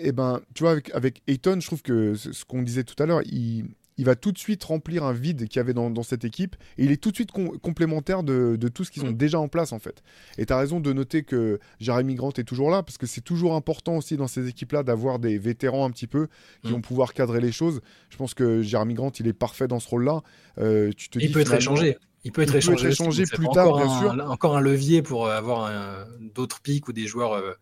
eh 0.02 0.12
ben, 0.12 0.40
tu 0.54 0.62
vois, 0.62 0.72
avec, 0.72 0.94
avec 0.94 1.22
Ayton, 1.26 1.58
je 1.60 1.66
trouve 1.66 1.82
que 1.82 2.14
ce 2.14 2.44
qu'on 2.44 2.62
disait 2.62 2.84
tout 2.84 3.00
à 3.02 3.06
l'heure, 3.06 3.22
il 3.24 3.66
il 3.98 4.04
va 4.04 4.14
tout 4.14 4.32
de 4.32 4.38
suite 4.38 4.62
remplir 4.64 5.04
un 5.04 5.12
vide 5.12 5.48
qu'il 5.48 5.56
y 5.56 5.60
avait 5.60 5.72
dans, 5.72 6.02
cette 6.02 6.24
équipe. 6.24 6.56
Et 6.76 6.84
il 6.84 6.92
est 6.92 6.98
tout 6.98 7.10
de 7.10 7.16
suite 7.16 7.30
complémentaire 7.32 8.22
de, 8.22 8.68
tout 8.68 8.84
ce 8.84 8.90
qu'ils 8.90 9.04
ont 9.04 9.10
mm. 9.10 9.16
déjà 9.16 9.40
en 9.40 9.48
place, 9.48 9.72
en 9.72 9.78
fait. 9.78 10.02
Et 10.38 10.46
tu 10.46 10.52
as 10.52 10.58
raison 10.58 10.80
de 10.80 10.92
noter 10.92 11.22
que 11.22 11.58
Jeremy 11.80 12.14
Grant 12.14 12.32
est 12.36 12.44
toujours 12.44 12.70
là, 12.70 12.82
parce 12.82 12.98
que 12.98 13.06
c'est 13.06 13.22
toujours 13.22 13.54
important 13.54 13.96
aussi 13.96 14.16
dans 14.16 14.26
ces 14.26 14.48
équipes-là 14.48 14.82
d'avoir 14.82 15.18
des 15.18 15.38
vétérans 15.38 15.86
un 15.86 15.90
petit 15.90 16.06
peu 16.06 16.28
qui 16.62 16.68
mm. 16.68 16.72
vont 16.72 16.80
pouvoir 16.80 17.14
cadrer 17.14 17.40
les 17.40 17.52
choses. 17.52 17.80
Je 18.10 18.16
pense 18.16 18.34
que 18.34 18.62
Jeremy 18.62 18.94
Grant, 18.94 19.12
il 19.18 19.26
est 19.26 19.32
parfait 19.32 19.68
dans 19.68 19.80
ce 19.80 19.88
rôle-là. 19.88 20.22
Euh, 20.58 20.90
tu 20.96 21.08
te 21.08 21.18
il 21.18 21.32
peut 21.32 21.40
être 21.40 21.54
échangé. 21.54 21.96
Il 22.24 22.32
peut 22.32 22.42
être 22.42 22.56
échangé, 22.56 23.24
plus 23.24 23.48
tard, 23.50 23.76
bien 23.76 24.00
sûr. 24.00 24.30
encore 24.30 24.56
un 24.56 24.60
levier 24.60 25.00
pour 25.00 25.28
avoir 25.28 25.70
d'autres 26.34 26.60
pics 26.60 26.88
ou 26.88 26.92
des 26.92 27.06
joueurs 27.06 27.34
euh, 27.34 27.52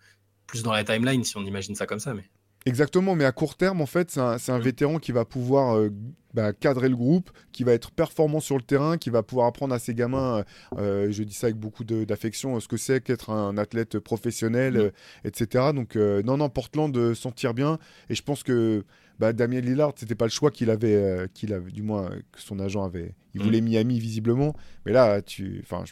plus 0.47 0.63
dans 0.63 0.73
la 0.73 0.85
timeline, 0.85 1.23
si 1.23 1.37
on 1.37 1.45
imagine 1.45 1.75
ça 1.75 1.87
comme 1.87 1.99
ça. 1.99 2.15
Mais... 2.15 2.25
Exactement, 2.67 3.15
mais 3.15 3.25
à 3.25 3.33
court 3.33 3.57
terme, 3.57 3.81
en 3.81 3.87
fait, 3.87 4.11
c'est 4.11 4.21
un, 4.21 4.37
mm. 4.37 4.63
vétéran 4.63 4.99
qui 4.99 5.13
va 5.13 5.25
pouvoir 5.25 5.77
euh, 5.77 5.91
bah, 6.35 6.53
cadrer 6.53 6.89
le 6.89 6.97
groupe, 6.97 7.31
qui 7.53 7.63
va 7.63 7.73
être 7.73 7.93
performant 7.93 8.41
sur 8.41 8.57
le 8.57 8.63
terrain, 8.63 8.99
qui 8.99 9.09
va 9.09 9.23
pouvoir 9.23 9.47
apprendre 9.47 9.73
à 9.73 9.79
ses 9.79 9.95
gamins, 9.95 10.39
euh, 10.39 10.43
euh, 10.79 11.13
je 11.13 11.23
dis 11.23 11.33
ça 11.33 11.47
avec 11.47 11.57
beaucoup 11.57 11.85
d'affection, 11.85 12.59
ce 12.59 12.67
que 12.67 12.77
c'est 12.77 13.01
qu'être 13.01 13.31
un 13.31 13.57
athlète 13.57 14.01
professionnel, 14.01 14.77
euh, 14.77 14.91
etc. 15.25 15.67
Donc 15.73 15.95
non, 15.95 16.37
non, 16.37 16.49
Portland 16.49 17.15
s'en 17.15 17.31
tire 17.31 17.55
bien. 17.55 17.79
Et 18.11 18.17
je 18.17 18.23
pense 18.23 18.43
que 18.43 18.85
bah, 19.21 19.33
Damien 19.33 19.61
Lillard, 19.61 19.93
c'était 19.95 20.17
pas 20.17 20.25
le 20.25 20.33
choix 20.33 20.51
qu'il 20.51 20.71
avait, 20.71 21.29
qu'il 21.35 21.53
avait, 21.53 21.71
du 21.71 21.83
moins 21.83 22.11
que 22.33 22.41
son 22.41 22.59
agent 22.59 22.83
avait. 22.83 23.15
Il 23.35 23.43
voulait 23.43 23.61
mm. 23.61 23.65
Miami 23.69 24.01
visiblement, 24.01 24.57
mais 24.87 24.93
là, 24.93 25.23
tu, 25.23 25.61
enfin, 25.63 25.85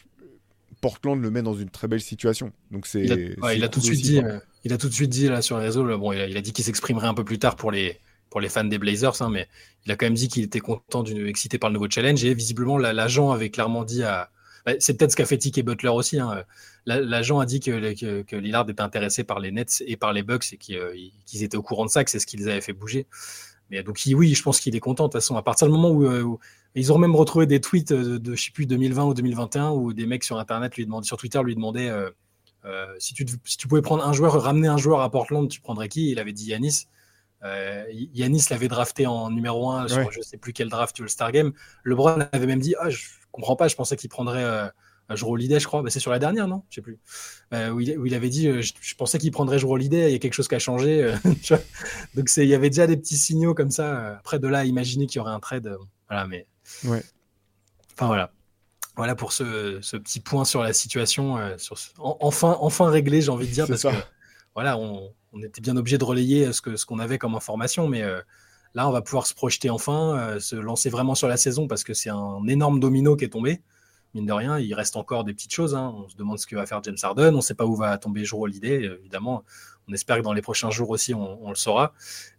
Portland 0.83 1.21
le 1.21 1.31
met 1.31 1.41
dans 1.41 1.53
une 1.53 1.69
très 1.69 1.87
belle 1.87 2.01
situation. 2.01 2.51
Donc 2.69 2.87
c'est. 2.87 3.05
Il, 3.05 3.63
a, 3.63 3.69
tout 3.69 3.79
de 3.79 3.85
suite 3.85 4.01
dit. 4.01 4.21
il 4.65 4.73
a 4.73 4.77
tout 4.77 4.89
de 4.89 4.93
suite 4.93 5.09
dit 5.09 5.29
là 5.29 5.41
sur 5.41 5.57
les 5.57 5.63
réseaux. 5.63 5.97
Bon, 5.97 6.11
il 6.11 6.35
a 6.37 6.41
dit 6.41 6.51
qu'il 6.51 6.65
s'exprimerait 6.65 7.07
un 7.07 7.13
peu 7.13 7.23
plus 7.23 7.39
tard 7.39 7.55
pour 7.55 7.71
les 7.71 7.97
pour 8.29 8.41
les 8.41 8.49
fans 8.49 8.65
des 8.65 8.79
Blazers, 8.79 9.21
hein, 9.21 9.29
mais 9.29 9.47
il 9.85 9.91
a 9.93 9.95
quand 9.95 10.07
même 10.07 10.15
dit 10.15 10.27
qu'il 10.27 10.43
était 10.43 10.59
content, 10.59 11.05
excité 11.05 11.57
par 11.57 11.69
le 11.69 11.75
nouveau 11.75 11.87
challenge. 11.89 12.25
Et 12.25 12.33
visiblement, 12.33 12.77
l'agent 12.77 13.31
avait 13.31 13.49
clairement 13.49 13.85
dit 13.85 14.03
à. 14.03 14.29
Bah, 14.65 14.73
c'est 14.79 14.97
peut-être 14.97 15.11
ce 15.11 15.15
qu'a 15.15 15.25
fait 15.25 15.37
Tick 15.37 15.57
et 15.57 15.63
Butler 15.63 15.89
aussi. 15.89 16.19
Hein. 16.19 16.43
L'agent 16.85 17.39
a 17.39 17.45
dit 17.45 17.61
que, 17.61 18.23
que, 18.23 18.35
Lillard 18.35 18.69
était 18.69 18.81
intéressé 18.81 19.23
par 19.23 19.39
les 19.39 19.51
Nets 19.51 19.83
et 19.87 19.95
par 19.95 20.11
les 20.11 20.23
Bucks 20.23 20.51
et 20.51 20.57
qu'ils 20.57 21.43
étaient 21.43 21.57
au 21.57 21.61
courant 21.61 21.85
de 21.85 21.91
ça, 21.91 22.03
que 22.03 22.11
c'est 22.11 22.19
ce 22.19 22.25
qui 22.25 22.35
les 22.35 22.47
avait 22.49 22.61
fait 22.61 22.73
bouger. 22.73 23.07
Mais 23.69 23.83
donc, 23.83 24.01
oui, 24.13 24.33
je 24.33 24.43
pense 24.43 24.59
qu'il 24.59 24.75
est 24.75 24.81
content. 24.81 25.05
De 25.05 25.11
toute 25.11 25.21
façon, 25.21 25.37
à 25.37 25.43
partir 25.43 25.67
du 25.67 25.73
moment 25.73 25.91
où, 25.91 26.39
euh, 26.75 26.79
ils 26.79 26.91
ont 26.91 26.97
même 26.97 27.15
retrouvé 27.15 27.45
des 27.45 27.61
tweets 27.61 27.93
de, 27.93 28.17
de, 28.17 28.35
je 28.35 28.45
sais 28.45 28.51
plus, 28.51 28.65
2020 28.65 29.05
ou 29.05 29.13
2021 29.13 29.71
où 29.71 29.93
des 29.93 30.05
mecs 30.05 30.23
sur 30.23 30.37
Internet 30.39 30.75
lui 30.75 30.85
demandaient, 30.85 31.07
sur 31.07 31.17
Twitter 31.17 31.41
lui 31.43 31.55
demandaient 31.55 31.89
euh, 31.89 32.09
euh, 32.65 32.87
si, 32.97 33.13
tu, 33.13 33.25
si 33.43 33.57
tu 33.57 33.67
pouvais 33.67 33.81
prendre 33.81 34.07
un 34.07 34.13
joueur, 34.13 34.41
ramener 34.41 34.67
un 34.67 34.77
joueur 34.77 35.01
à 35.01 35.11
Portland, 35.11 35.49
tu 35.49 35.61
prendrais 35.61 35.89
qui? 35.89 36.11
Il 36.11 36.19
avait 36.19 36.33
dit 36.33 36.45
Yanis. 36.45 36.87
Yanis 37.91 38.45
l'avait 38.51 38.69
drafté 38.69 39.05
en 39.05 39.29
numéro 39.29 39.69
1 39.69 39.89
sur 39.89 40.11
je 40.11 40.21
sais 40.21 40.37
plus 40.37 40.53
quel 40.53 40.69
draft 40.69 40.95
du 40.95 41.01
All-Star 41.01 41.33
Game. 41.33 41.51
LeBron 41.83 42.19
avait 42.31 42.45
même 42.45 42.61
dit 42.61 42.73
ah, 42.79 42.89
Je 42.89 42.99
comprends 43.33 43.57
pas, 43.57 43.67
je 43.67 43.75
pensais 43.75 43.97
qu'il 43.97 44.09
prendrait 44.09 44.71
Holiday, 45.09 45.59
je 45.59 45.67
crois. 45.67 45.81
Bah, 45.81 45.89
c'est 45.89 45.99
sur 45.99 46.11
la 46.11 46.19
dernière, 46.19 46.47
non? 46.47 46.63
Je 46.69 46.75
sais 46.75 46.81
plus. 46.81 46.99
où, 47.51 47.81
il, 47.81 48.15
avait 48.15 48.29
dit 48.29 48.49
je, 48.61 48.95
pensais 48.95 49.17
qu'il 49.17 49.31
prendrait 49.31 49.59
jour 49.59 49.71
Holiday, 49.71 50.09
il 50.09 50.13
y 50.13 50.15
a 50.15 50.19
quelque 50.19 50.35
chose 50.35 50.47
qui 50.47 50.55
a 50.55 50.59
changé. 50.59 51.13
Donc 52.15 52.29
il 52.37 52.45
y 52.45 52.55
avait 52.55 52.69
déjà 52.69 52.87
des 52.87 52.95
petits 52.95 53.17
signaux 53.17 53.53
comme 53.53 53.71
ça. 53.71 54.15
Après, 54.19 54.39
de 54.39 54.47
là 54.47 54.59
à 54.59 54.63
imaginer 54.63 55.05
qu'il 55.05 55.17
y 55.17 55.19
aurait 55.19 55.33
un 55.33 55.41
trade. 55.41 55.75
voilà, 56.07 56.25
mais. 56.27 56.47
Ouais. 56.85 57.03
Enfin, 57.93 58.07
voilà. 58.07 58.31
Voilà 58.95 59.15
pour 59.15 59.33
ce, 59.33 59.79
petit 59.97 60.19
point 60.19 60.45
sur 60.45 60.61
la 60.61 60.73
situation. 60.73 61.37
sur 61.57 61.77
enfin, 61.97 62.57
enfin 62.59 62.89
réglé, 62.89 63.21
j'ai 63.21 63.29
envie 63.29 63.47
de 63.47 63.53
dire, 63.53 63.67
parce 63.67 63.83
que 63.83 63.89
voilà, 64.53 64.77
on, 64.77 65.11
on 65.33 65.41
était 65.41 65.61
bien 65.61 65.75
obligé 65.75 65.97
de 65.97 66.03
relayer 66.03 66.53
ce 66.53 66.61
qu'on 66.61 66.77
ce 66.77 66.85
qu'on 66.85 66.99
avait 66.99 67.17
comme 67.17 67.35
information, 67.35 67.87
mais 67.87 68.03
euh, 68.03 68.21
là, 68.75 68.87
on 68.87 68.91
va 68.91 69.01
pouvoir 69.01 69.25
se 69.25 69.33
projeter 69.33 69.69
enfin, 69.69 70.17
euh, 70.17 70.39
se 70.39 70.55
lancer 70.55 70.89
vraiment 70.89 71.15
sur 71.15 71.27
la 71.27 71.37
saison 71.37 71.67
parce 71.67 71.83
que 71.83 71.93
c'est 71.93 72.09
un 72.09 72.45
énorme 72.47 72.79
domino 72.79 73.15
qui 73.15 73.25
est 73.25 73.29
tombé. 73.29 73.61
Mine 74.13 74.27
de 74.27 74.33
rien, 74.33 74.59
il 74.59 74.73
reste 74.75 74.95
encore 74.95 75.23
des 75.23 75.33
petites 75.33 75.53
choses. 75.53 75.73
Hein. 75.73 75.91
On 75.95 76.07
se 76.07 76.15
demande 76.15 76.37
ce 76.37 76.45
que 76.45 76.55
va 76.55 76.67
faire 76.67 76.83
James 76.83 76.97
Harden. 77.01 77.33
On 77.33 77.37
ne 77.37 77.41
sait 77.41 77.55
pas 77.55 77.65
où 77.65 77.75
va 77.75 77.97
tomber 77.97 78.25
Joe 78.25 78.41
Holiday, 78.41 78.83
évidemment. 78.99 79.43
On 79.87 79.93
espère 79.93 80.17
que 80.17 80.21
dans 80.21 80.33
les 80.33 80.41
prochains 80.41 80.71
jours 80.71 80.89
aussi, 80.89 81.13
on, 81.13 81.49
le 81.49 81.55
saura. 81.55 81.93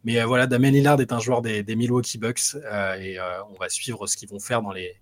Mais 0.05 0.21
euh, 0.21 0.27
voilà, 0.27 0.47
Damien 0.47 0.71
Lillard 0.71 1.01
est 1.01 1.13
un 1.13 1.21
joueur 1.21 1.43
des, 1.43 1.63
des 1.63 1.77
Milwaukee 1.77 2.19
Bucks 2.19 2.57
et 2.99 3.19
on 3.51 3.59
va 3.59 3.69
suivre 3.69 4.07
ce 4.07 4.17
qu'ils 4.17 4.29
vont 4.29 4.41
faire 4.41 4.63
dans 4.63 4.73
les, 4.73 4.97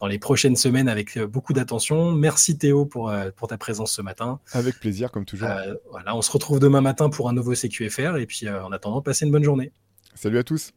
dans 0.00 0.06
les 0.06 0.18
prochaines 0.18 0.56
semaines 0.56 0.88
avec 0.88 1.16
euh, 1.16 1.26
beaucoup 1.26 1.52
d'attention. 1.52 2.12
Merci 2.12 2.58
Théo 2.58 2.84
pour, 2.84 3.10
euh, 3.10 3.30
pour 3.34 3.48
ta 3.48 3.56
présence 3.56 3.92
ce 3.92 4.02
matin. 4.02 4.40
Avec 4.52 4.78
plaisir, 4.78 5.10
comme 5.10 5.24
toujours. 5.24 5.48
Euh, 5.48 5.74
voilà, 5.90 6.14
on 6.16 6.22
se 6.22 6.30
retrouve 6.30 6.60
demain 6.60 6.80
matin 6.80 7.08
pour 7.08 7.28
un 7.28 7.32
nouveau 7.32 7.54
CQFR 7.54 8.16
et 8.16 8.26
puis 8.26 8.48
en 8.48 8.72
attendant, 8.72 9.00
passez 9.02 9.24
une 9.24 9.32
bonne 9.32 9.44
journée. 9.44 9.72
Salut 10.14 10.38
à 10.38 10.44
tous. 10.44 10.72